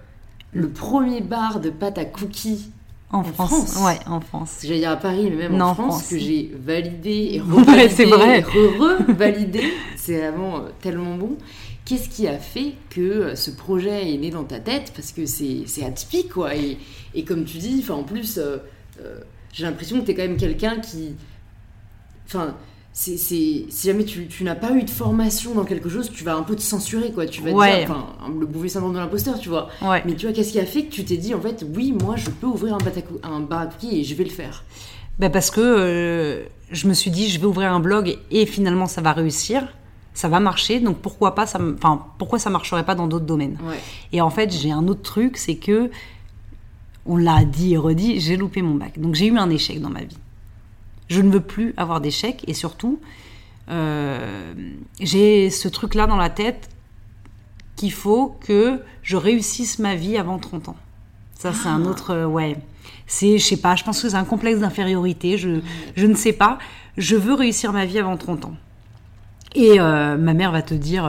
[0.52, 2.72] le premier bar de pâte à cookies.
[3.14, 3.50] En, France.
[3.50, 3.86] France.
[3.86, 4.60] Ouais, en France.
[4.64, 6.08] J'allais dire à Paris, mais même Non, en France, France.
[6.10, 9.64] que j'ai validé et Ouais, revalidé
[9.98, 11.38] c'est vraiment tellement bon.
[11.86, 14.94] Qu'est-ce qui a fait que ce projet est né dans ta tête?
[14.96, 16.56] Parce que c'est c'est atypique, quoi.
[16.56, 16.78] Et,
[17.16, 18.58] et comme tu dis, en plus, euh,
[19.02, 19.20] euh,
[19.54, 21.16] j'ai l'impression que tu es quand même quelqu'un qui.
[22.28, 22.56] Enfin,
[22.94, 26.36] c'est si jamais tu, tu n'as pas eu de formation dans quelque chose, tu vas
[26.36, 27.26] un peu te censurer, quoi.
[27.26, 27.80] Tu vas Ouais.
[27.86, 28.08] dire, enfin,
[28.40, 29.70] le mauvais syndrome de l'imposteur, tu vois.
[29.82, 30.02] Ouais.
[30.06, 32.16] Mais tu vois, qu'est-ce qui a fait que tu t'es dit, en fait, oui, moi,
[32.18, 34.30] je peux ouvrir un, bar à cou- un bar à cookies et je vais le
[34.30, 34.64] faire?
[35.20, 38.88] Ben parce que euh, je me suis dit, je vais ouvrir un blog et finalement
[38.88, 39.68] ça va réussir,
[40.14, 43.58] ça va marcher, donc pourquoi pas ça, enfin pourquoi ça marcherait pas dans d'autres domaines?
[43.68, 43.78] Ouais.
[44.14, 45.92] Et en fait, j'ai un autre truc, c'est que
[47.06, 49.90] on l'a dit et redit, j'ai loupé mon bac, donc j'ai eu un échec dans
[49.90, 50.18] ma vie.
[51.08, 53.00] Je ne veux plus avoir d'échec et surtout,
[53.70, 54.54] euh,
[55.00, 56.70] j'ai ce truc-là dans la tête
[57.76, 60.78] qu'il faut que je réussisse ma vie avant 30 ans.
[61.38, 62.12] Ça, c'est un autre.
[62.12, 62.58] euh, ouais.
[63.08, 65.38] C'est, je sais pas, je pense que c'est un complexe d'infériorité.
[65.38, 65.62] Je,
[65.96, 66.60] je ne sais pas.
[66.98, 68.56] Je veux réussir ma vie avant 30 ans.
[69.56, 71.06] Et euh, ma mère va te dire.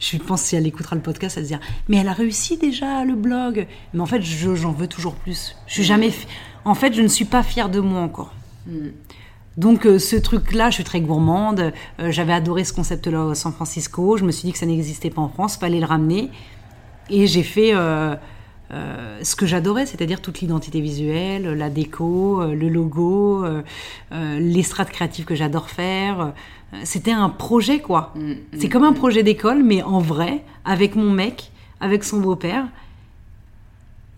[0.00, 3.04] Je pense si elle écoutera le podcast, elle se dire Mais elle a réussi déjà
[3.04, 3.66] le blog.
[3.94, 5.54] Mais en fait, je- j'en veux toujours plus.
[5.66, 6.10] Je suis jamais.
[6.10, 6.26] fi-
[6.64, 8.34] En fait, je ne suis pas fière de moi encore.
[9.56, 11.72] Donc euh, ce truc-là, je suis très gourmande.
[12.00, 14.16] Euh, J'avais adoré ce concept-là à San Francisco.
[14.16, 16.30] Je me suis dit que ça n'existait pas en France, fallait le ramener.
[17.10, 18.14] Et j'ai fait euh,
[18.72, 23.62] euh, ce que j'adorais, c'est-à-dire toute l'identité visuelle, la déco, euh, le logo, euh,
[24.38, 26.32] les strates créatives que j'adore faire.
[26.84, 28.14] C'était un projet, quoi.
[28.14, 31.50] Mm, C'est comme un projet d'école, mais en vrai, avec mon mec,
[31.80, 32.68] avec son beau-père.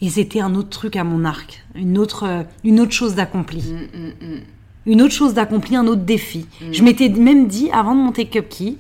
[0.03, 3.99] Et c'était un autre truc à mon arc, une autre, une autre chose d'accompli Mm,
[3.99, 4.41] mm, mm.
[4.87, 6.47] une autre chose d'accompli, un autre défi.
[6.73, 8.77] Je m'étais même dit avant de monter Cupkey,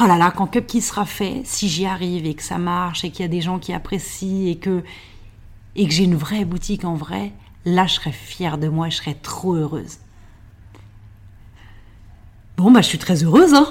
[0.00, 3.10] oh là là, quand Cupkey sera fait, si j'y arrive et que ça marche et
[3.10, 4.82] qu'il y a des gens qui apprécient et que
[5.76, 7.32] et que j'ai une vraie boutique en vrai,
[7.64, 9.98] là je serais fière de moi et je serais trop heureuse.
[12.56, 13.66] Bon bah je suis très heureuse hein.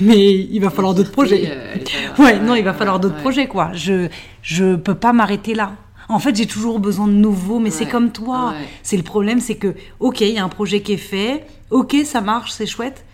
[0.00, 1.48] Mais il va falloir d'autres projets.
[1.50, 1.74] euh,
[2.18, 3.20] Ouais, non, il va falloir d'autres ouais.
[3.20, 3.72] projets, quoi.
[3.74, 4.08] Je,
[4.40, 5.72] je peux pas m'arrêter là.
[6.08, 8.50] En fait, j'ai toujours besoin de nouveau, mais c'est comme toi.
[8.50, 8.68] ouais.
[8.84, 11.96] C'est le problème, c'est que, ok, il y a un projet qui est fait, ok,
[12.04, 13.04] ça marche, c'est chouette,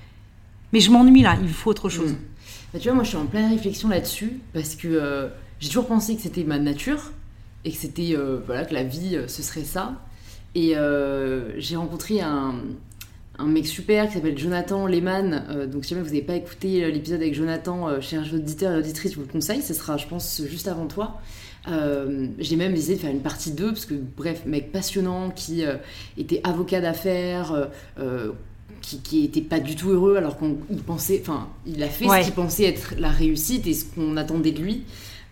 [0.74, 2.16] mais je m'ennuie là, il faut autre chose.
[2.72, 5.86] Bah, tu vois, moi je suis en pleine réflexion là-dessus parce que euh, j'ai toujours
[5.86, 7.12] pensé que c'était ma nature
[7.64, 9.94] et que c'était euh, voilà que la vie euh, ce serait ça.
[10.54, 10.74] Et
[11.58, 12.56] j'ai rencontré un,
[13.38, 15.68] un mec super qui s'appelle Jonathan Lehman.
[15.70, 19.18] Donc si jamais vous n'avez pas écouté l'épisode avec Jonathan, chers auditeurs et auditrices, je
[19.18, 19.62] vous le conseille.
[19.62, 21.20] Ce sera, je pense, juste avant toi.
[21.66, 25.62] J'ai même décidé de faire une partie 2 parce que bref, mec passionnant qui
[26.16, 27.68] était avocat d'affaires.
[28.88, 32.06] Qui, qui était pas du tout heureux alors qu'on il pensait enfin il a fait
[32.06, 32.20] Ouais.
[32.20, 34.82] ce qu'il pensait être la réussite et ce qu'on attendait de lui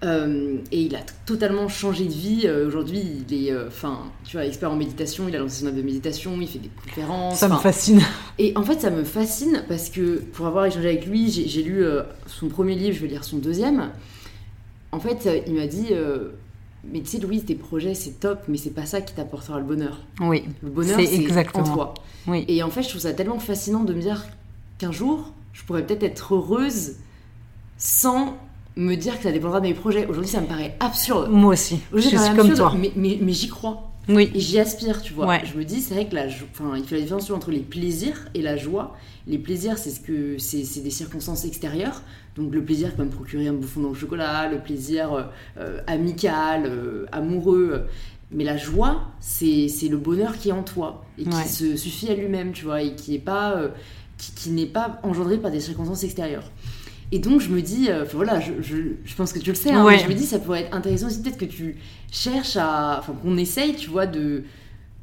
[0.05, 4.37] Euh, et il a totalement changé de vie Euh, aujourd'hui il est euh, enfin tu
[4.37, 7.39] vois expert en méditation il a lancé son app de méditation il fait des conférences
[7.39, 8.03] Ça me fascine.
[8.39, 11.83] et en fait, ça me fascine parce que pour avoir échangé avec lui, j'ai lu
[12.27, 13.91] son premier livre, je vais lire son deuxième.
[14.93, 15.89] En fait, il m'a dit
[16.93, 19.65] Mais tu sais, Louise, tes projets, c'est top, mais c'est pas ça qui t'apportera le
[19.65, 20.01] bonheur.
[20.21, 21.95] Oui, Le bonheur, C'est en toi.
[22.27, 22.45] oui.
[22.49, 24.27] Et en fait, je trouve ça tellement fascinant de me dire
[24.79, 26.95] qu'un jour, je pourrais peut-être être heureuse
[27.79, 28.37] sans
[28.77, 30.07] me dire que ça dépendra de mes projets.
[30.07, 31.31] Aujourd'hui, ça me paraît absurde.
[31.31, 32.75] Moi aussi, je suis comme toi.
[32.79, 33.86] Mais, mais, mais j'y crois.
[34.09, 35.27] Oui, Et j'y aspire, tu vois.
[35.27, 35.43] Ouais.
[35.45, 38.29] Je me dis, c'est vrai que la enfin, il fait la différence entre les plaisirs
[38.35, 38.97] et la joie.
[39.27, 42.03] Les plaisirs, c'est ce que c'est c'est des circonstances extérieures.
[42.37, 45.23] Donc le plaisir qui va me procurer un bouffon dans le chocolat, le plaisir euh,
[45.59, 47.87] euh, amical, euh, amoureux.
[48.33, 51.45] Mais la joie, c'est le bonheur qui est en toi et qui Ouais.
[51.45, 53.69] se suffit à lui-même, tu vois, et qui pas euh,
[54.19, 56.51] qui, qui n'est pas engendré par des circonstances extérieures.
[57.13, 59.71] Et donc je me dis, euh, voilà, je, je, je pense que tu le sais,
[59.71, 59.97] hein, Ouais.
[59.97, 61.77] mais je me dis ça pourrait être intéressant aussi peut-être que tu
[62.11, 64.43] cherches à, enfin qu'on essaye, tu vois, de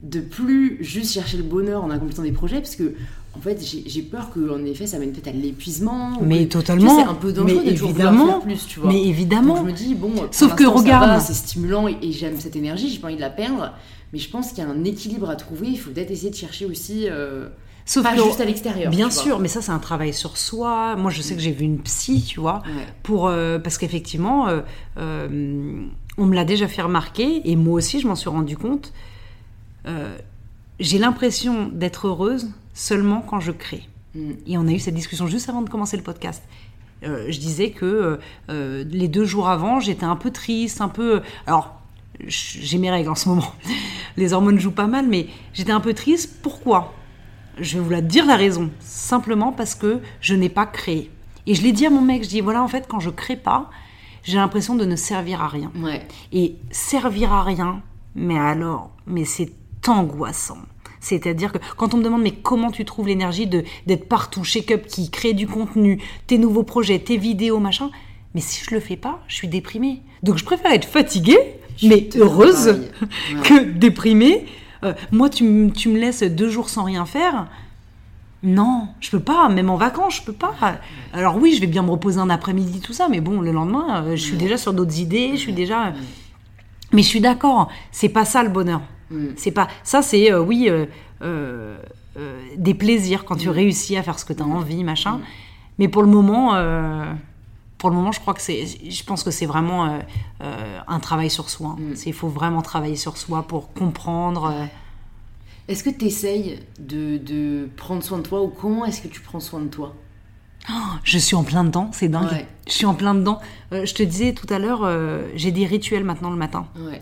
[0.04, 2.94] de plus juste chercher le bonheur en accomplissant des projets, parce que
[3.38, 6.20] en fait j'ai peur que en effet ça mène peut-être à l'épuisement.
[6.22, 6.94] mais que- totalement.
[7.00, 8.90] c'est un peu dangereux mais de évidemment, faire plus, tu vois.
[8.92, 9.56] mais Donc évidemment.
[9.56, 11.22] je me dis bon, Sauf que regarde.
[11.22, 13.72] c'est stimulant et, et j'aime cette énergie, j'ai pas envie de la perdre,
[14.12, 15.68] mais je pense qu'il y a un équilibre à trouver.
[15.70, 17.48] Il faut peut-être essayer de chercher aussi, euh,
[17.86, 18.90] Sauf pas que juste à l'extérieur.
[18.92, 19.22] Bien vois.
[19.24, 20.96] sûr, mais ça c'est un travail sur soi.
[20.96, 22.88] Moi je sais que j'ai vu une psy, tu vois, Ouais.
[23.04, 24.62] pour euh, parce qu'effectivement, euh,
[24.98, 25.86] euh,
[26.18, 28.94] on me l'a déjà fait remarquer et moi aussi je m'en suis rendu compte.
[30.80, 33.88] J'ai l'impression d'être heureuse seulement quand je crée.
[34.16, 34.32] Mm.
[34.48, 36.44] Et on a eu cette discussion juste avant de commencer le podcast.
[37.02, 38.18] Je disais que
[38.48, 41.22] les deux jours avant, j'étais un peu triste, un peu.
[41.48, 41.76] Alors,
[42.28, 43.52] j'ai mes règles en ce moment.
[44.18, 46.38] Les hormones jouent pas mal, mais j'étais un peu triste.
[46.42, 46.94] Pourquoi?
[47.60, 48.72] Je vais vous la dire la raison.
[48.80, 51.12] Simplement parce que je n'ai pas créé.
[51.46, 53.36] Et je l'ai dit à mon mec, je dis voilà, en fait, quand je crée
[53.36, 53.70] pas,
[54.24, 55.72] j'ai l'impression de ne servir à rien.
[55.76, 56.02] Ouais.
[56.32, 57.82] Et servir à rien,
[58.16, 59.52] mais alors, mais c'est
[59.88, 60.60] angoissant.
[61.00, 64.72] C'est-à-dire que quand on me demande mais comment tu trouves l'énergie de d'être partout, Shake
[64.72, 67.92] Up qui crée du contenu, tes nouveaux projets, tes vidéos, machin,
[68.34, 70.02] mais si je le fais pas, je suis déprimée.
[70.24, 72.90] Donc je préfère être fatiguée, mais heureuse,
[73.44, 74.46] que déprimée.
[74.84, 77.48] Euh, moi, tu, me laisses deux jours sans rien faire?
[78.44, 80.54] Non, je peux pas, même en vacances, je peux pas.
[81.14, 84.04] Alors oui, je vais bien me reposer un après-midi, tout ça, mais bon, le lendemain,
[84.04, 85.94] euh, je suis déjà sur d'autres idées, je suis déjà.
[86.92, 88.82] Mais je suis d'accord, c'est pas ça le bonheur.
[89.12, 89.28] Mm.
[89.38, 90.86] C'est pas ça, c'est euh, oui euh,
[91.22, 91.78] euh,
[92.18, 95.20] euh, des plaisirs quand tu réussis à faire ce que tu as envie, machin.
[95.80, 96.54] Mais pour le moment,
[97.84, 100.00] pour le moment, je crois que c'est, je pense que c'est vraiment euh,
[100.42, 101.76] euh, un travail sur soi.
[101.96, 104.46] C'est- Il faut vraiment travailler sur soi pour comprendre.
[104.46, 104.64] euh,
[105.68, 109.20] Est-ce que tu essayes de, de prendre soin de toi ou comment est-ce que tu
[109.20, 109.94] prends soin de toi?
[111.04, 112.32] Je suis en plein dedans, c'est dingue.
[112.32, 112.48] Ouais.
[112.68, 113.40] Je suis en plein dedans.
[113.74, 114.90] Euh, je te disais tout à l'heure,
[115.36, 116.68] j'ai des rituels maintenant le matin.
[116.80, 117.02] Ouais.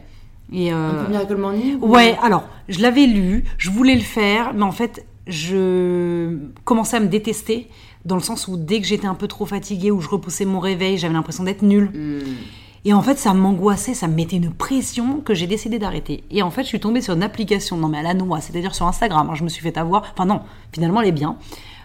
[0.51, 4.55] Et Un peu Miracle Morning ou- Ouais, alors, je l'avais lu, je voulais le faire,
[4.55, 7.69] mais en fait, je commençais à me détester,
[8.05, 10.59] dans le sens où dès que j'étais un peu trop fatiguée ou je repoussais mon
[10.59, 11.91] réveil, j'avais l'impression d'être nulle.
[11.93, 12.35] Hmm.
[12.83, 16.23] Et en fait, ça m'angoissait, ça me mettait une pression que j'ai décidé d'arrêter.
[16.31, 18.73] Et en fait, je suis tombée sur une application, non mais à la noix, c'est-à-dire
[18.73, 20.41] sur Instagram, hein, je me suis fait avoir, enfin non,
[20.73, 21.37] finalement elle est bien,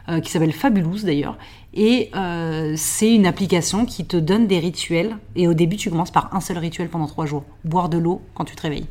[0.09, 1.37] euh, qui s'appelle Fabulous d'ailleurs.
[1.75, 5.19] Et euh, c'est une application qui te donne des rituels.
[5.35, 8.23] Et au début, tu commences par un seul rituel pendant trois jours, boire de l'eau
[8.35, 8.87] quand tu te réveilles.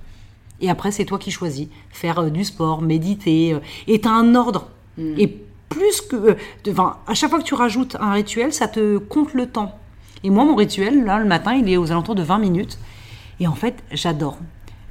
[0.62, 1.68] Et après, c'est toi qui choisis.
[1.90, 3.58] Faire euh, du sport, méditer.
[3.88, 4.70] et tu as un ordre.
[4.98, 6.16] Et plus que.
[6.16, 6.36] euh,
[6.70, 9.78] Enfin, à chaque fois que tu rajoutes un rituel, ça te compte le temps.
[10.24, 12.78] Et moi, mon rituel, là, le matin, il est aux alentours de 20 minutes.
[13.40, 14.38] Et en fait, j'adore.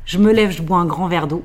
[0.04, 1.44] Je me lève, je bois un grand verre d'eau.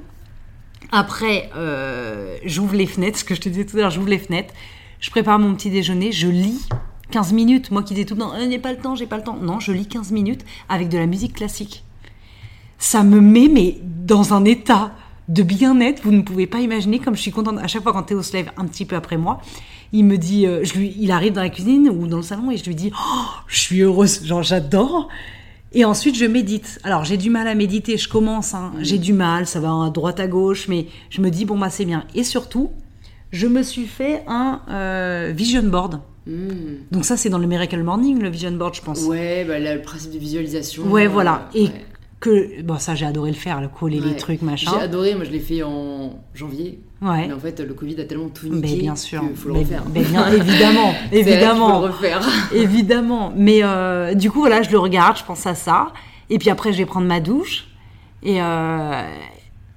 [0.92, 4.20] Après, euh, j'ouvre les fenêtres, ce que je te disais tout à l'heure, j'ouvre les
[4.20, 4.54] fenêtres.
[5.00, 6.68] Je prépare mon petit déjeuner, je lis
[7.12, 7.72] 15 minutes.
[7.72, 9.38] Moi qui dis tout le temps, Euh, j'ai pas le temps, j'ai pas le temps.
[9.38, 11.84] Non, je lis 15 minutes avec de la musique classique
[12.82, 14.94] ça me met mais dans un état
[15.30, 18.04] de bien-être, vous ne pouvez pas imaginer comme je suis contente à chaque fois quand
[18.04, 19.40] Théo se lève un petit peu après moi,
[19.94, 22.50] il me dit euh, je lui il arrive dans la cuisine ou dans le salon
[22.50, 25.08] et je lui dis oh, je suis heureuse, genre j'adore.
[25.72, 26.80] Et ensuite je médite.
[26.84, 28.74] Alors j'ai du mal à méditer, je commence hein.
[28.82, 31.70] j'ai du mal, ça va à droite à gauche mais je me dis bon bah
[31.70, 32.72] c'est bien et surtout
[33.32, 36.02] je me suis fait un euh, vision board.
[36.26, 36.78] Hmm.
[36.90, 39.04] Donc ça c'est dans le Miracle Morning le vision board je pense.
[39.04, 40.88] Ouais, bah, là, le principe de visualisation.
[40.88, 41.50] Ouais, euh, voilà.
[41.54, 41.86] Et ouais.
[42.20, 44.16] Que bon ça j'ai adoré le faire, le coller les Ouais.
[44.16, 44.72] trucs machin.
[44.76, 46.80] J'ai adoré, moi je l'ai fait en janvier.
[47.02, 47.28] Ouais.
[47.28, 49.22] Mais en fait, le Covid a tellement tout Mais niqué bien sûr.
[49.22, 49.84] qu'il faut le Mais- refaire.
[49.94, 52.22] mais bien, évidemment, C'est vrai évidemment, faut le refaire.
[52.54, 53.32] évidemment.
[53.38, 55.94] Mais euh, du coup, voilà, je le regarde, je pense à ça.
[56.30, 57.68] Et puis après, je vais prendre ma douche.
[58.22, 59.02] Et, euh,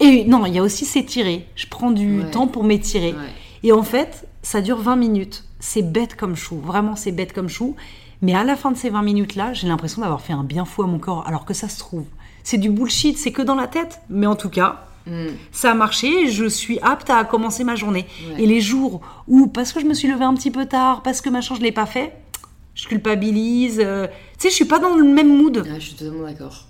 [0.00, 1.46] et non, il y a aussi s'étirer.
[1.54, 2.30] Je prends du Ouais.
[2.32, 3.14] temps pour m'étirer.
[3.62, 5.44] Et en fait, ça dure 20 minutes.
[5.60, 6.56] C'est bête comme chou.
[6.58, 7.76] Vraiment, c'est bête comme chou.
[8.20, 10.82] Mais à la fin de ces 20 minutes-là, j'ai l'impression d'avoir fait un bien fou
[10.82, 11.24] à mon corps.
[11.28, 12.04] Alors que ça se trouve,
[12.44, 14.00] c'est du bullshit, c'est que dans la tête.
[14.08, 15.30] Mais en tout cas, Hmm.
[15.50, 18.06] ça a marché, je suis apte à commencer ma journée.
[18.36, 18.44] Ouais.
[18.44, 21.20] Et les jours où, parce que je me suis levée un petit peu tard, parce
[21.20, 22.12] que machin, je l'ai pas fait,
[22.76, 23.80] je culpabilise.
[23.84, 25.64] euh, tu sais, je suis pas dans le même mood.
[25.68, 26.66] Ah, je suis totalement d'accord.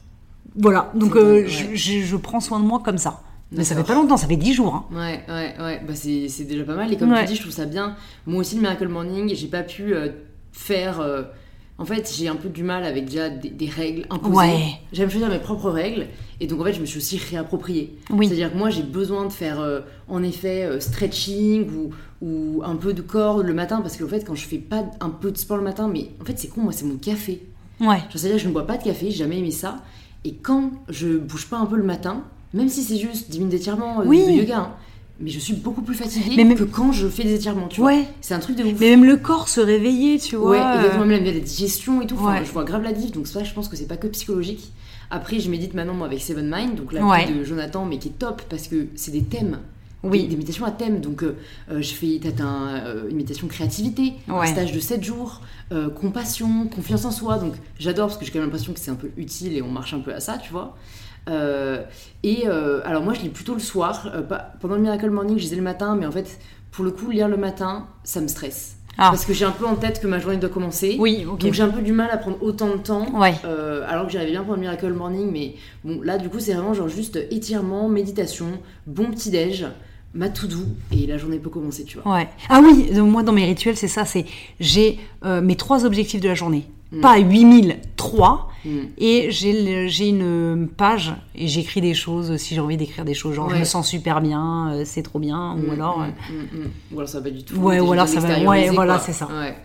[0.57, 3.20] Voilà, donc euh, je, je- je prends soin de moi comme ça.
[3.55, 4.75] Mais ça fait pas longtemps, ça fait 10 jours.
[4.75, 4.85] hein.
[4.97, 5.83] Ouais, ouais, ouais.
[5.87, 6.91] Bah, c'est c'est déjà pas mal.
[6.91, 7.20] Et comme Ouais.
[7.20, 7.97] tu dis, je trouve ça bien.
[8.27, 10.09] Moi aussi, le Miracle Morning, j'ai pas pu euh,
[10.53, 11.01] faire.
[11.83, 14.37] En fait, j'ai un peu du mal avec déjà des, des règles imposées.
[14.37, 14.61] Ouais.
[14.93, 16.07] J'aime choisir mes propres règles.
[16.39, 17.97] Et donc, en fait, je me suis aussi réappropriée.
[18.11, 18.28] Oui.
[18.28, 21.91] C'est-à-dire que moi, j'ai besoin de faire, euh, en effet, euh, stretching ou,
[22.24, 23.80] ou un peu de corps le matin.
[23.80, 26.24] Parce qu'en fait, quand je fais pas un peu de sport le matin, mais en
[26.24, 27.43] fait, c'est con, moi, c'est mon café.
[27.80, 27.99] Ouais.
[28.11, 29.78] C'est-à-dire que je ne bois pas de café, j'ai jamais aimé ça.
[30.24, 32.22] Et quand je bouge pas un peu le matin,
[32.55, 34.24] même si c'est juste 10 minutes d'étirement, euh, Oui.
[34.24, 34.72] de yoga, hein,
[35.21, 37.81] mais je suis beaucoup plus fatiguée Mais même- que quand je fais des étirements, tu
[37.81, 37.97] Ouais.
[37.97, 38.05] vois.
[38.21, 38.73] C'est un truc de ouf.
[38.81, 40.51] Mais même le corps se réveiller, tu vois.
[40.51, 42.17] ouais, exactement, même la digestion et tout.
[42.19, 42.45] Enfin, Ouais.
[42.45, 44.73] Je vois grave la diff, donc ça, je pense que c'est pas que psychologique.
[45.11, 47.31] Après, je médite maintenant moi, avec Seven Mind, donc la Ouais.
[47.31, 49.59] de Jonathan, mais qui est top parce que c'est des thèmes.
[50.05, 50.23] Oui.
[50.23, 51.01] Des, des méditations à thème.
[51.01, 51.37] Donc, euh,
[51.71, 55.91] euh, je fais peut-être un, euh, une méditation créativité, un stage de 7 jours, euh,
[55.91, 57.39] compassion, confiance en soi.
[57.39, 59.69] Donc, j'adore parce que j'ai quand même l'impression que c'est un peu utile et on
[59.71, 60.77] marche un peu à ça, tu vois.
[61.29, 61.83] Euh,
[62.23, 64.11] et euh, alors, moi, je lis plutôt le soir.
[64.14, 66.39] Euh, pas- pendant le Miracle Morning, je lisais le matin, mais en fait,
[66.70, 68.77] pour le coup, lire le matin, ça me stresse.
[68.99, 69.09] Ah.
[69.11, 70.97] Parce que j'ai un peu en tête que ma journée doit commencer.
[71.01, 71.41] Oui, ok.
[71.41, 73.07] Donc j'ai un peu du mal à prendre autant de temps.
[73.18, 73.35] Ouais.
[73.47, 76.53] Euh, alors que j'arrivais bien pour le Miracle Morning, mais bon, là du coup c'est
[76.53, 78.49] vraiment genre juste étirement, méditation,
[78.87, 79.64] bon petit déj,
[80.12, 82.12] ma tout doux et la journée peut commencer, tu vois.
[82.16, 82.29] Ouais.
[82.51, 84.27] Ah oui, donc moi dans mes rituels, c'est ça, c'est
[84.61, 86.66] j'ai euh, mes trois objectifs de la journée.
[86.93, 87.01] Mm.
[87.01, 88.49] Pas 8000, trois.
[88.64, 88.70] Mm.
[88.99, 93.34] Et j'ai une page et j'écris des choses si j'ai envie d'écrire des choses.
[93.34, 95.55] Genre, je me sens super bien, euh, c'est trop bien.
[95.55, 96.03] Ou Mm, alors.
[96.03, 96.66] euh.
[96.93, 97.57] Ou alors ça va pas du tout.
[97.57, 98.28] Ouais, ou alors ça va-
[98.74, 99.26] voilà, c'est ça.
[99.26, 99.57] Ouais.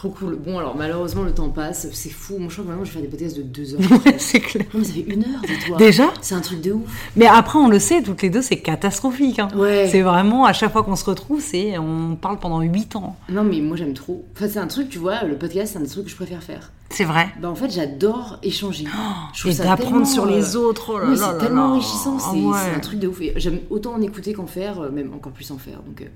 [0.00, 0.36] Trop cool.
[0.36, 1.86] Bon, alors malheureusement, le temps passe.
[1.92, 2.38] C'est fou.
[2.38, 3.80] Moi, je crois que maintenant, je vais faire des podcasts de deux heures.
[4.06, 4.64] ouais, c'est clair.
[4.72, 5.76] Non, mais ça fait une heure, dis-toi.
[5.76, 7.10] Déjà C'est un truc de ouf.
[7.16, 9.40] Mais après, on le sait, toutes les deux, c'est catastrophique.
[9.40, 9.48] hein.
[9.54, 9.90] Ouais.
[9.92, 13.14] C'est vraiment, à chaque fois qu'on se retrouve, c'est on parle pendant 8 ans.
[13.28, 14.24] Non, mais moi, j'aime trop.
[14.34, 16.42] Enfin, c'est un truc, tu vois, le podcast, c'est un des trucs que je préfère
[16.42, 16.72] faire.
[16.88, 17.28] C'est vrai.
[17.40, 18.86] Bah, en fait, j'adore échanger.
[19.34, 20.92] Je trouve Et d'apprendre sur les autres.
[20.94, 21.72] Oh là Oui, là c'est tellement là.
[21.74, 22.74] enrichissant, c'est ouais.
[22.74, 23.20] un truc de ouf.
[23.36, 25.82] J'aime autant en écouter qu'en faire, euh, même encore plus en faire.
[25.86, 26.06] Donc, euh,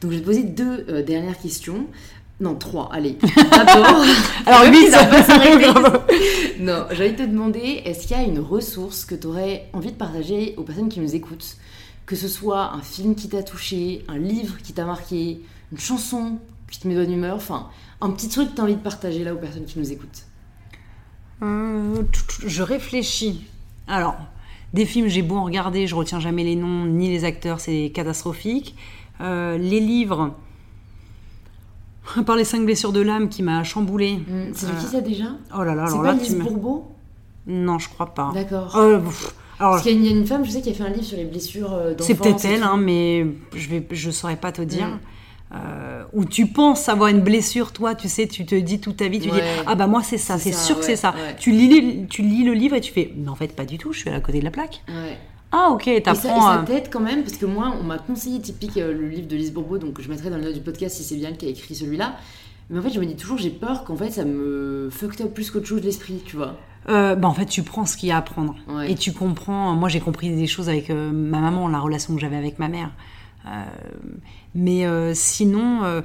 [0.00, 1.86] donc je vais te poser deux euh, dernières questions.
[2.42, 3.16] Non, trois, allez.
[3.52, 4.04] D'abord,
[4.46, 5.68] Alors, si ça va s'arrêter.
[6.58, 9.96] Non, j'allais te demander, est-ce qu'il y a une ressource que tu aurais envie de
[9.96, 11.56] partager aux personnes qui nous écoutent?
[12.04, 15.40] Que ce soit un film qui t'a touché, un livre qui t'a marqué,
[15.70, 17.68] une chanson qui te met de bonne humeur, enfin,
[18.00, 20.24] un petit truc que tu as envie de partager là aux personnes qui nous écoutent?
[21.42, 22.02] Euh,
[22.44, 23.44] je réfléchis.
[23.86, 24.16] Alors,
[24.74, 27.92] des films, j'ai beau en regarder, je retiens jamais les noms ni les acteurs, c'est
[27.94, 28.74] catastrophique.
[29.20, 30.34] Euh, les livres,
[32.16, 34.18] à part les cinq blessures de l'âme qui m'a chamboulé.
[34.54, 35.24] C'est de qui ça déjà
[35.56, 36.88] Oh là là, C'est alors pas là, me- Bourbeau
[37.46, 38.30] Non, je crois pas.
[38.34, 38.76] D'accord.
[38.76, 40.88] Euh, pff, alors, Parce qu'il y a une- femme, je sais, qui a fait un
[40.90, 42.06] livre sur les blessures euh, d'enfance.
[42.06, 44.88] c'est peut-être elle, hein, mais je vais, je saurais pas te dire.
[44.88, 44.98] Mm.
[45.54, 49.08] Euh, où tu penses avoir une blessure, toi, tu sais, tu te dis toute ta
[49.08, 51.10] vie, tu dis ah bah moi c'est ça, C'est c'est sûr que c'est ça.
[51.10, 51.36] ouais.
[51.38, 53.92] Tu lis, tu lis le livre et tu fais mais en fait pas du tout,
[53.92, 54.82] je suis à côté de la plaque.
[55.52, 56.40] Ah ok, Et ça, et t'apprends.
[56.40, 59.36] ça t'aide quand même, parce que moi, on m'a conseillé typique euh, le livre de
[59.36, 61.48] Lise Bourbeau, donc je mettrai dans le note du podcast si c'est bien qui a
[61.50, 62.16] écrit celui-là.
[62.70, 65.34] Mais en fait, je me dis toujours, j'ai peur qu'en fait, ça me fucked up
[65.34, 66.56] plus qu'autre chose l'esprit, tu vois.
[66.88, 68.90] Euh, bah en fait tu prends ce qu'il y a à apprendre Ouais.
[68.90, 69.72] et tu comprends.
[69.74, 72.66] Moi j'ai compris des choses avec euh, ma maman, la relation que j'avais avec ma
[72.66, 72.90] mère.
[73.46, 73.50] Euh,
[74.56, 75.84] mais euh, sinon.
[75.84, 76.00] euh,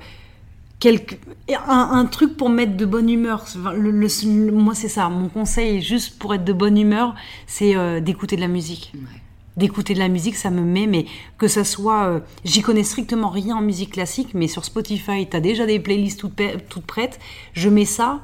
[0.79, 1.15] quelque-
[1.67, 3.41] un, un truc pour mettre de bonne humeur.
[3.43, 5.09] Enfin, le- le- moi, c'est ça.
[5.09, 7.15] Mon conseil, juste pour être de bonne humeur,
[7.47, 8.91] c'est euh, d'écouter de la musique.
[8.93, 9.21] Ouais.
[9.57, 11.05] D'écouter de la musique, ça me met, mais
[11.37, 15.39] que ça soit, euh, j'y connais strictement rien en musique classique, mais sur Spotify, t'as
[15.39, 16.39] déjà des playlists toutes,
[16.69, 17.19] toutes prêtes,
[17.53, 18.21] je mets ça,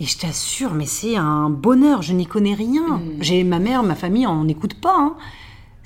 [0.00, 3.00] et je t'assure, mais c'est un bonheur, je n'y connais rien.
[3.20, 5.16] J'ai ma mère, ma famille, on n'écoute pas, hein.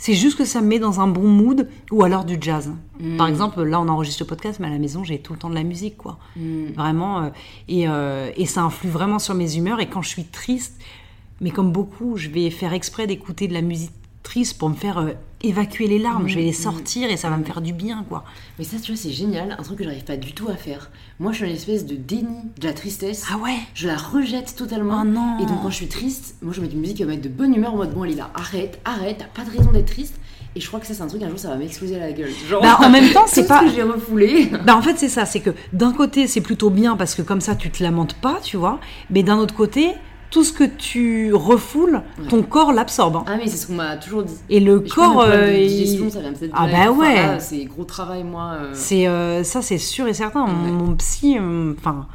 [0.00, 2.72] C'est juste que ça me met dans un bon mood, ou alors du jazz.
[3.16, 5.50] Par exemple, là, on enregistre le podcast, mais à la maison, j'ai tout le temps
[5.50, 6.18] de la musique, quoi.
[6.76, 7.22] Vraiment.
[7.22, 7.28] euh,
[7.66, 9.80] et, euh, et ça influe vraiment sur mes humeurs.
[9.80, 10.80] Et quand je suis triste,
[11.40, 13.90] mais comme beaucoup, je vais faire exprès d'écouter de la musique
[14.28, 15.12] triste pour me faire euh,
[15.42, 16.28] évacuer les larmes.
[16.28, 18.24] Je vais les sortir et ça va me faire du bien, quoi.
[18.58, 20.90] Mais ça, tu vois, c'est génial, un truc que j'arrive pas du tout à faire.
[21.18, 23.24] Moi, je suis une espèce de déni de la tristesse.
[23.32, 25.00] Ah ouais Je la rejette totalement.
[25.02, 25.38] Oh non.
[25.40, 27.24] Et donc, quand je suis triste, moi, je mets une musique qui va me mettre
[27.26, 30.16] de bonne humeur en mode bon, là, arrête, arrête, t'as pas de raison d'être triste.
[30.56, 32.12] Et je crois que ça, c'est un truc, un jour, ça va m'exploser à la
[32.12, 32.30] gueule.
[32.50, 34.50] Genre, Bah, en même temps, c'est ce pas- que j'ai refoulé.
[34.66, 37.40] Bah en fait c'est ça, c'est que d'un côté c'est plutôt bien parce que comme
[37.40, 38.78] ça tu te lamentes pas, tu vois,
[39.10, 39.92] mais d'un autre côté
[40.30, 43.16] tout ce que tu refoules, ton corps l'absorbe.
[43.16, 43.24] hein.
[43.26, 44.34] Ah, mais c'est ce qu'on m'a toujours dit.
[44.50, 46.90] Et le Et corps, de euh, digestion, il- ça vient peut-être de Ah bah.
[46.90, 47.40] Enfin, ouais.
[47.40, 48.52] c'est gros travail, moi.
[48.60, 50.46] euh, c'est euh, ça c'est sûr et certain.
[50.46, 51.36] Mon, mon psy,
[51.78, 52.06] enfin.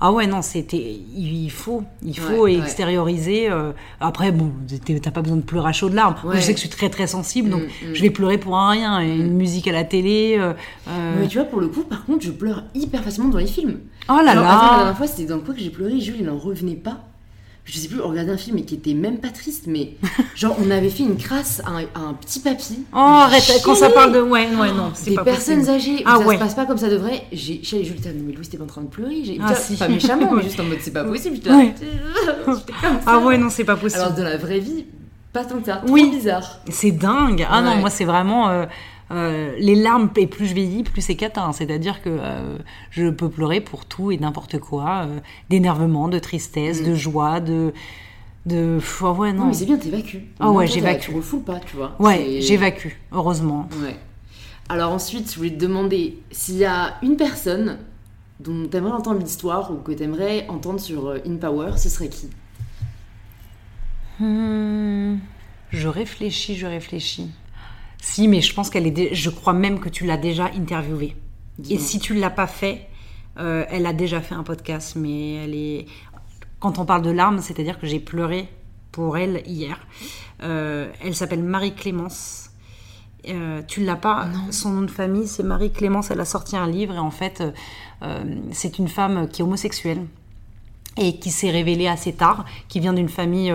[0.00, 1.00] ah ouais, non, c'était.
[1.16, 3.48] Il faut, il faut Ouais, extérioriser.
[4.00, 4.52] après, bon,
[5.02, 6.14] t'as pas besoin de pleurer à chaudes larmes.
[6.22, 6.40] Moi, Ouais.
[6.40, 7.94] je sais que je suis très très sensible, donc Mm, mm.
[7.94, 9.00] je vais pleurer pour un rien.
[9.00, 10.40] Et Une musique à la télé.
[11.20, 13.78] Mais tu vois, pour le coup, par contre, je pleure hyper facilement dans les films.
[14.08, 14.68] Oh là Genre, là.
[14.70, 16.98] la dernière fois, c'était dans quoi que j'ai pleuré, Jules, il n'en revenait pas.
[17.70, 19.92] Je sais plus, on regardait un film et qui était même pas triste, mais
[20.34, 22.78] genre, on avait fait une crasse à un, à un petit papy.
[22.94, 24.20] Oh, arrête, quand ça parle de.
[24.20, 25.76] Ouais, ouais, non, c'est Des pas personnes possible.
[25.76, 26.36] âgées, Ah ça ouais.
[26.36, 27.24] se passe pas comme ça devrait.
[27.30, 29.22] J'ai chez Jules, mais Louis, t'es pas en train de pleurer.
[29.22, 29.76] J'ai Ah, si.
[29.76, 31.36] pas méchamment, mais juste en mode, c'est pas possible.
[31.50, 31.74] Ouais.
[32.46, 32.62] comme ça.
[33.06, 34.00] Ah ouais, non, c'est pas possible.
[34.00, 34.86] Alors, dans la vraie vie,
[35.34, 35.76] pas tant que ça.
[35.84, 36.08] Trop Oui.
[36.10, 36.60] bizarre.
[36.70, 37.46] C'est dingue.
[37.50, 38.64] Ah non, moi c'est vraiment euh,
[39.10, 41.44] euh, les larmes et plus je vieillis, plus c'est cata.
[41.44, 41.52] hein.
[41.52, 42.58] C'est-à-dire que euh,
[42.90, 47.72] je peux pleurer pour tout et n'importe quoi, euh, d'énervement, de tristesse, de joie, de
[48.46, 49.40] de ah ouais non.
[49.42, 50.24] Non, mais c'est bien, t'évacues.
[50.40, 51.10] Ah moins, ouais, j'évacue.
[51.10, 51.94] Tu refoules pas, tu vois.
[51.98, 52.92] ouais, j'évacue.
[53.12, 53.68] Heureusement.
[53.82, 53.96] Ouais.
[54.70, 57.78] Alors ensuite, je voulais te demander s'il y a une personne
[58.40, 62.28] dont t'aimerais entendre l'histoire ou que t'aimerais entendre sur In Power, ce serait qui?
[64.20, 65.16] Hmm,
[65.70, 67.30] je réfléchis, je réfléchis.
[68.00, 68.90] Si, mais je pense qu'elle est.
[68.92, 71.16] dé- Je crois même que tu l'as déjà interviewée.
[71.70, 72.86] Et si tu ne l'as pas fait,
[73.38, 75.86] euh, elle a déjà fait un podcast, mais elle est.
[76.60, 78.48] Quand on parle de larmes, c'est-à-dire que j'ai pleuré
[78.92, 79.78] pour elle hier.
[80.42, 82.50] Euh, elle s'appelle Marie Clémence.
[83.28, 86.10] Euh, tu l'as pas Son nom de famille, c'est Marie Clémence.
[86.10, 87.42] Elle a sorti un livre et en fait,
[88.02, 90.04] euh, c'est une femme qui est homosexuelle
[90.96, 93.52] et qui s'est révélée assez tard, qui vient d'une famille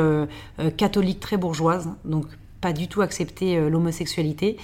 [0.77, 2.25] catholique très bourgeoise, donc
[2.63, 4.55] pas du tout accepté euh, l'homosexualité.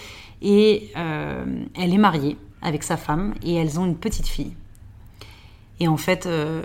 [0.41, 1.43] Et euh,
[1.76, 4.54] elle est mariée avec sa femme et elles ont une petite fille.
[5.82, 6.62] Et en fait, euh,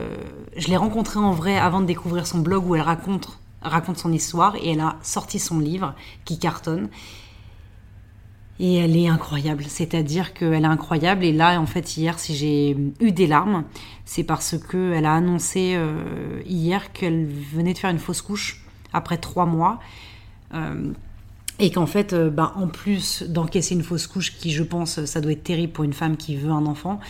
[0.56, 4.12] je l'ai rencontrée en vrai avant de découvrir son blog où elle raconte, raconte son
[4.12, 6.88] histoire et elle a sorti son livre qui cartonne.
[8.60, 11.24] Et elle est incroyable, c'est-à-dire qu'elle est incroyable.
[11.24, 13.64] Et là, en fait, hier, si j'ai eu des larmes,
[14.04, 15.76] c'est parce qu'elle a annoncé
[16.46, 19.80] hier qu'elle venait de faire une fausse couche après trois mois.
[21.58, 25.20] Et qu'en fait, euh, ben, en plus d'encaisser une fausse couche, qui je pense, ça
[25.20, 27.00] doit être terrible pour une femme qui veut un enfant,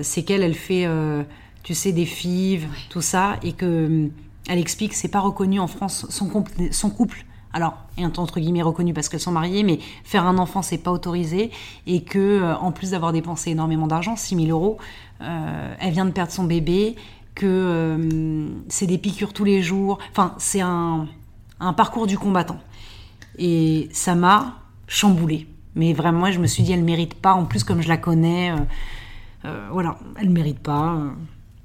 [0.00, 0.88] c'est qu'elle, elle fait,
[1.62, 4.08] tu sais, des fives, tout ça, et que
[4.48, 6.30] elle explique que c'est pas reconnu en France son,
[6.70, 7.26] son couple
[7.56, 7.78] alors,
[8.18, 11.50] entre guillemets reconnu parce qu'elles sont mariées, mais faire un enfant, c'est pas autorisé.
[11.86, 14.76] Et que, euh, en plus d'avoir dépensé énormément d'argent, 6 000 euros,
[15.22, 16.96] euh, elle vient de perdre son bébé,
[17.34, 19.96] que euh, c'est des piqûres tous les jours.
[20.10, 21.08] Enfin, c'est un,
[21.78, 22.58] parcours du combattant.
[23.38, 25.46] Et ça m'a chamboulé.
[25.74, 27.34] Mais vraiment, je me suis dit, elle mérite pas.
[27.34, 28.52] En plus, comme je la connais,
[29.70, 31.02] voilà, elle mérite pas.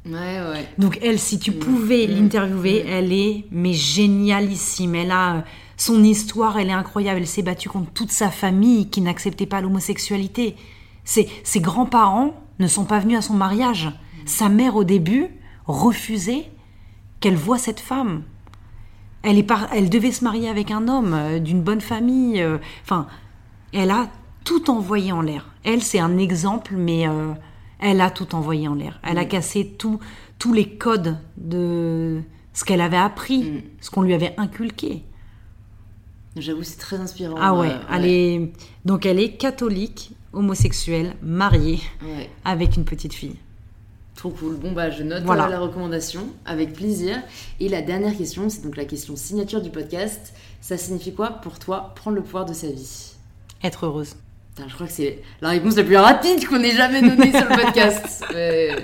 [0.05, 0.67] Ouais, ouais.
[0.77, 2.11] Donc elle, si tu pouvais mmh.
[2.11, 2.87] l'interviewer, mmh.
[2.89, 4.95] elle est mais génialissime.
[4.95, 5.43] Elle a
[5.77, 7.19] son histoire, elle est incroyable.
[7.19, 10.55] Elle s'est battue contre toute sa famille qui n'acceptait pas l'homosexualité.
[11.03, 13.91] Ses, ses grands-parents ne sont pas venus à son mariage.
[14.25, 15.27] Sa mère, au début,
[15.65, 16.49] refusait
[17.19, 18.23] qu'elle voie cette femme.
[19.23, 22.41] Elle, est elle devait se marier avec un homme euh, d'une bonne famille.
[22.41, 23.07] Euh, enfin,
[23.73, 24.09] elle a
[24.43, 25.49] tout envoyé en l'air.
[25.63, 27.33] Elle, c'est un exemple, mais euh,
[27.79, 28.99] elle a tout envoyé en l'air.
[29.03, 29.27] Elle a mm.
[29.27, 32.21] cassé tous les codes de
[32.53, 33.61] ce qu'elle avait appris, mm.
[33.79, 35.03] ce qu'on lui avait inculqué.
[36.35, 37.35] J'avoue, c'est très inspirant.
[37.39, 38.53] Ah ouais, Elle est...
[38.85, 41.81] donc elle est catholique, homosexuelle, mariée,
[42.45, 43.35] avec une petite fille.
[44.21, 44.53] Trop cool.
[44.53, 45.47] Bon bah je note voilà.
[45.47, 47.17] la recommandation avec plaisir.
[47.59, 50.35] Et la dernière question, c'est donc la question signature du podcast.
[50.59, 53.13] Ça signifie quoi pour toi prendre le pouvoir de sa vie?
[53.63, 54.13] Être heureuse.
[54.59, 57.63] je crois que c'est la réponse la plus rapide qu'on ait jamais donnée sur le
[57.63, 58.23] podcast.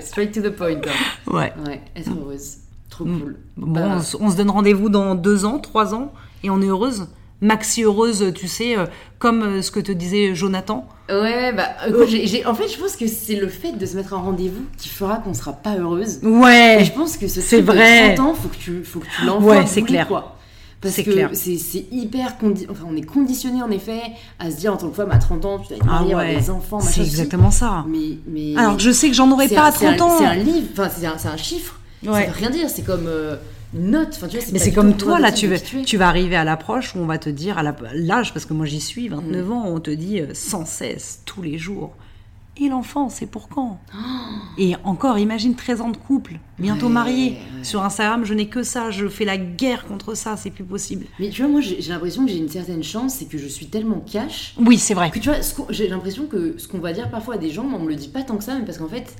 [0.00, 0.70] straight to the point.
[0.74, 1.32] Hein.
[1.32, 1.52] Ouais.
[1.64, 2.56] Ouais, être heureuse.
[2.90, 3.20] Trop mm.
[3.20, 3.36] cool.
[3.56, 6.12] Bon, bah, on, se donne rendez-vous dans deux ans, trois ans,
[6.42, 7.06] et on est heureuse?
[7.40, 8.86] Maxi heureuse, tu sais, euh,
[9.18, 10.88] comme euh, ce que te disait Jonathan.
[11.08, 12.08] Ouais, bah écoute,
[12.46, 15.16] en fait, je pense que c'est le fait de se mettre un rendez-vous qui fera
[15.16, 16.20] qu'on sera pas heureuse.
[16.22, 16.78] Ouais.
[16.80, 18.10] Et je pense que ce c'est vrai.
[18.10, 19.58] De 30 ans, faut que tu, faut que tu l'envoies.
[19.58, 20.06] Ouais, c'est clair.
[20.06, 20.38] Quoi.
[20.80, 24.00] Parce que c'est hyper condi enfin, on est conditionné en effet
[24.38, 26.40] à se dire en tant que femme à 30 ans tu dois être mariée, ah
[26.40, 29.72] des enfants c'est exactement ça mais, mais alors je sais que j'en aurais pas à
[29.72, 32.26] 30 ans c'est un livre enfin c'est un, un, chiffre ouais.
[32.26, 33.34] ça veut rien dire c'est comme euh,
[33.72, 34.14] note.
[34.16, 36.94] Enfin, tu vois, mais c'est comme toi, là, tu, vas, tu vas arriver à l'approche
[36.94, 37.62] où on va te dire, à
[37.94, 39.52] l'âge, parce que moi j'y suis, 29 mm.
[39.52, 41.94] ans, on te dit euh, sans cesse, tous les jours,
[42.60, 43.78] et l'enfant, c'est pour quand?
[44.56, 47.38] Et encore, imagine 13 ans de couple, bientôt marié.
[47.62, 51.06] Sur Instagram, je n'ai que ça, je fais la guerre contre ça, c'est plus possible.
[51.18, 53.66] Mais tu vois, moi j'ai l'impression que j'ai une certaine chance, c'est que je suis
[53.66, 54.54] tellement cash.
[54.58, 55.10] Oui, c'est vrai.
[55.10, 55.38] Que tu vois,
[55.70, 58.08] j'ai l'impression que ce qu'on va dire parfois à des gens, on me le dit
[58.08, 59.16] pas tant que ça, mais parce qu'en fait,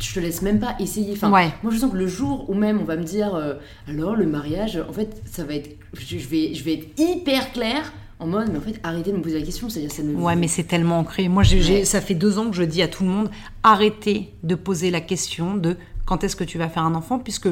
[0.00, 1.12] je te laisse même pas essayer.
[1.12, 3.54] Enfin, Moi je sens que le jour où même on va me dire, euh,
[3.88, 5.76] alors le mariage, en fait, ça va être.
[5.94, 9.22] Je vais, je vais être hyper claire en mode, mais en fait, arrêtez de me
[9.22, 10.14] poser la question, c'est-à-dire ça ne...
[10.14, 11.28] Ouais, mais c'est tellement ancré.
[11.28, 13.30] Moi, j'ai, ça fait deux ans que je dis à tout le monde,
[13.62, 17.48] arrêtez de poser la question de quand est-ce que tu vas faire un enfant, puisque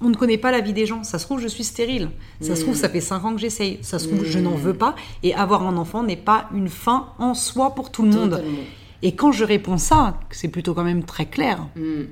[0.00, 1.04] on ne connaît pas la vie des gens.
[1.04, 2.10] Ça se trouve, je suis stérile.
[2.40, 3.78] Ça se trouve, ça fait cinq ans que j'essaye.
[3.82, 4.96] Ça se trouve, je n'en veux pas.
[5.22, 8.42] Et avoir un enfant n'est pas une fin en soi pour tout le monde.
[9.02, 11.66] Et quand je réponds ça, c'est plutôt quand même très clair.
[11.76, 12.02] Mm.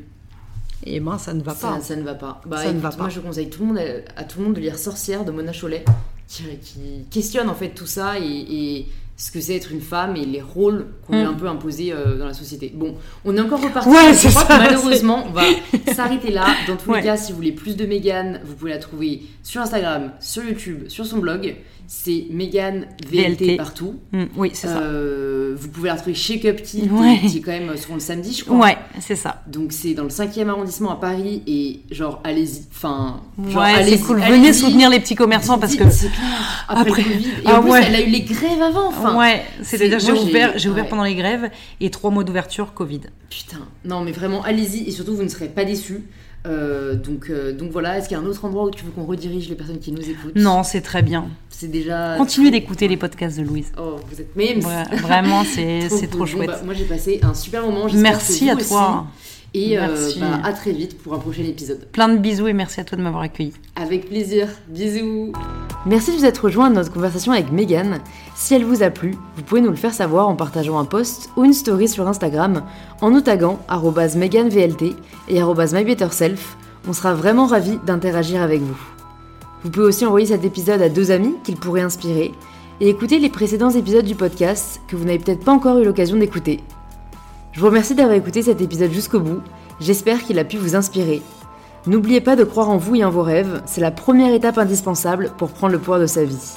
[0.86, 1.80] Et ben, ça ne va pas.
[1.80, 2.40] Ça ne va pas.
[2.46, 2.96] Bah, ça ne va pas.
[2.96, 3.80] Moi, je conseille tout le monde
[4.16, 5.84] à, tout le monde de lire Sorcière de Mona Chollet
[6.30, 10.40] qui, questionne en fait tout ça et, ce que c'est être une femme et les
[10.40, 11.34] rôles qu'on lui a mm.
[11.34, 12.72] un peu imposés euh, dans la société.
[12.74, 12.94] Bon,
[13.26, 13.90] on est encore reparti.
[13.90, 15.42] Ouais, je crois que malheureusement, on va
[15.94, 16.46] s'arrêter là.
[16.66, 19.60] Dans tous les cas, si vous voulez plus de Megan, vous pouvez la trouver sur
[19.60, 21.54] Instagram, sur YouTube, sur son blog
[21.92, 23.96] c'est Megan VLT, partout.
[24.12, 24.78] Mm, oui, c'est ça.
[24.78, 26.88] Euh, vous pouvez la retrouver chez Cupti,
[27.26, 28.58] qui est quand même sur le samedi, je crois.
[28.58, 29.42] Ouais, c'est ça.
[29.48, 32.62] Donc c'est dans le 5e arrondissement à Paris et genre allez-y.
[32.70, 34.20] Enfin, ouais, cool.
[34.20, 36.64] Venez soutenir les petits commerçants parce que c'est clair.
[36.68, 37.26] Après, le Covid.
[37.26, 38.86] Et ah, en plus, elle a eu les grèves avant.
[38.86, 43.00] Enfin, ouais, c'est-à-dire j'ai ouvert, j'ai ouvert pendant les grèves et trois mois d'ouverture Covid.
[43.30, 46.04] Putain, non mais vraiment allez-y et surtout vous ne serez pas déçus.
[46.46, 48.90] Euh, donc, euh, donc voilà, est-ce qu'il y a un autre endroit où tu veux
[48.90, 50.36] qu'on redirige les personnes qui nous écoutent?
[50.36, 51.28] Non, c'est très bien.
[51.50, 52.14] C'est déjà.
[52.16, 53.72] Continuez d'écouter les podcasts de Louise.
[53.78, 54.60] Oh, vous êtes même.
[55.02, 56.46] vraiment, c'est trop, chouette.
[56.46, 57.86] Bah, moi, j'ai passé un super moment.
[57.92, 59.06] Merci à toi.
[59.52, 59.88] Et euh,
[60.20, 61.86] bah, à très vite pour un prochain épisode.
[61.90, 63.52] Plein de bisous et merci à toi de m'avoir accueilli.
[63.74, 64.48] Avec plaisir.
[64.68, 65.32] Bisous.
[65.86, 67.98] Merci de vous être rejoint à notre conversation avec Megan.
[68.36, 71.30] Si elle vous a plu, vous pouvez nous le faire savoir en partageant un post
[71.36, 72.62] ou une story sur Instagram
[73.00, 73.58] en nous taguant
[74.16, 74.82] meganvlt
[75.28, 76.56] et mybetterself.
[76.88, 78.78] On sera vraiment ravis d'interagir avec vous.
[79.64, 82.32] Vous pouvez aussi envoyer cet épisode à deux amis qu'il pourrait inspirer
[82.80, 86.16] et écouter les précédents épisodes du podcast que vous n'avez peut-être pas encore eu l'occasion
[86.16, 86.60] d'écouter.
[87.52, 89.40] Je vous remercie d'avoir écouté cet épisode jusqu'au bout
[89.80, 91.22] J'espère qu'il a pu vous inspirer.
[91.86, 95.32] N'oubliez pas de croire en vous et en vos rêves, c'est la première étape indispensable
[95.38, 96.56] pour prendre le pouvoir de sa vie.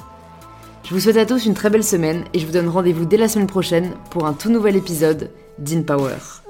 [0.84, 3.18] Je vous souhaite à tous une très belle semaine et je vous donne rendez-vous dès
[3.18, 6.43] la semaine prochaine pour un tout nouvel épisode d'InPower.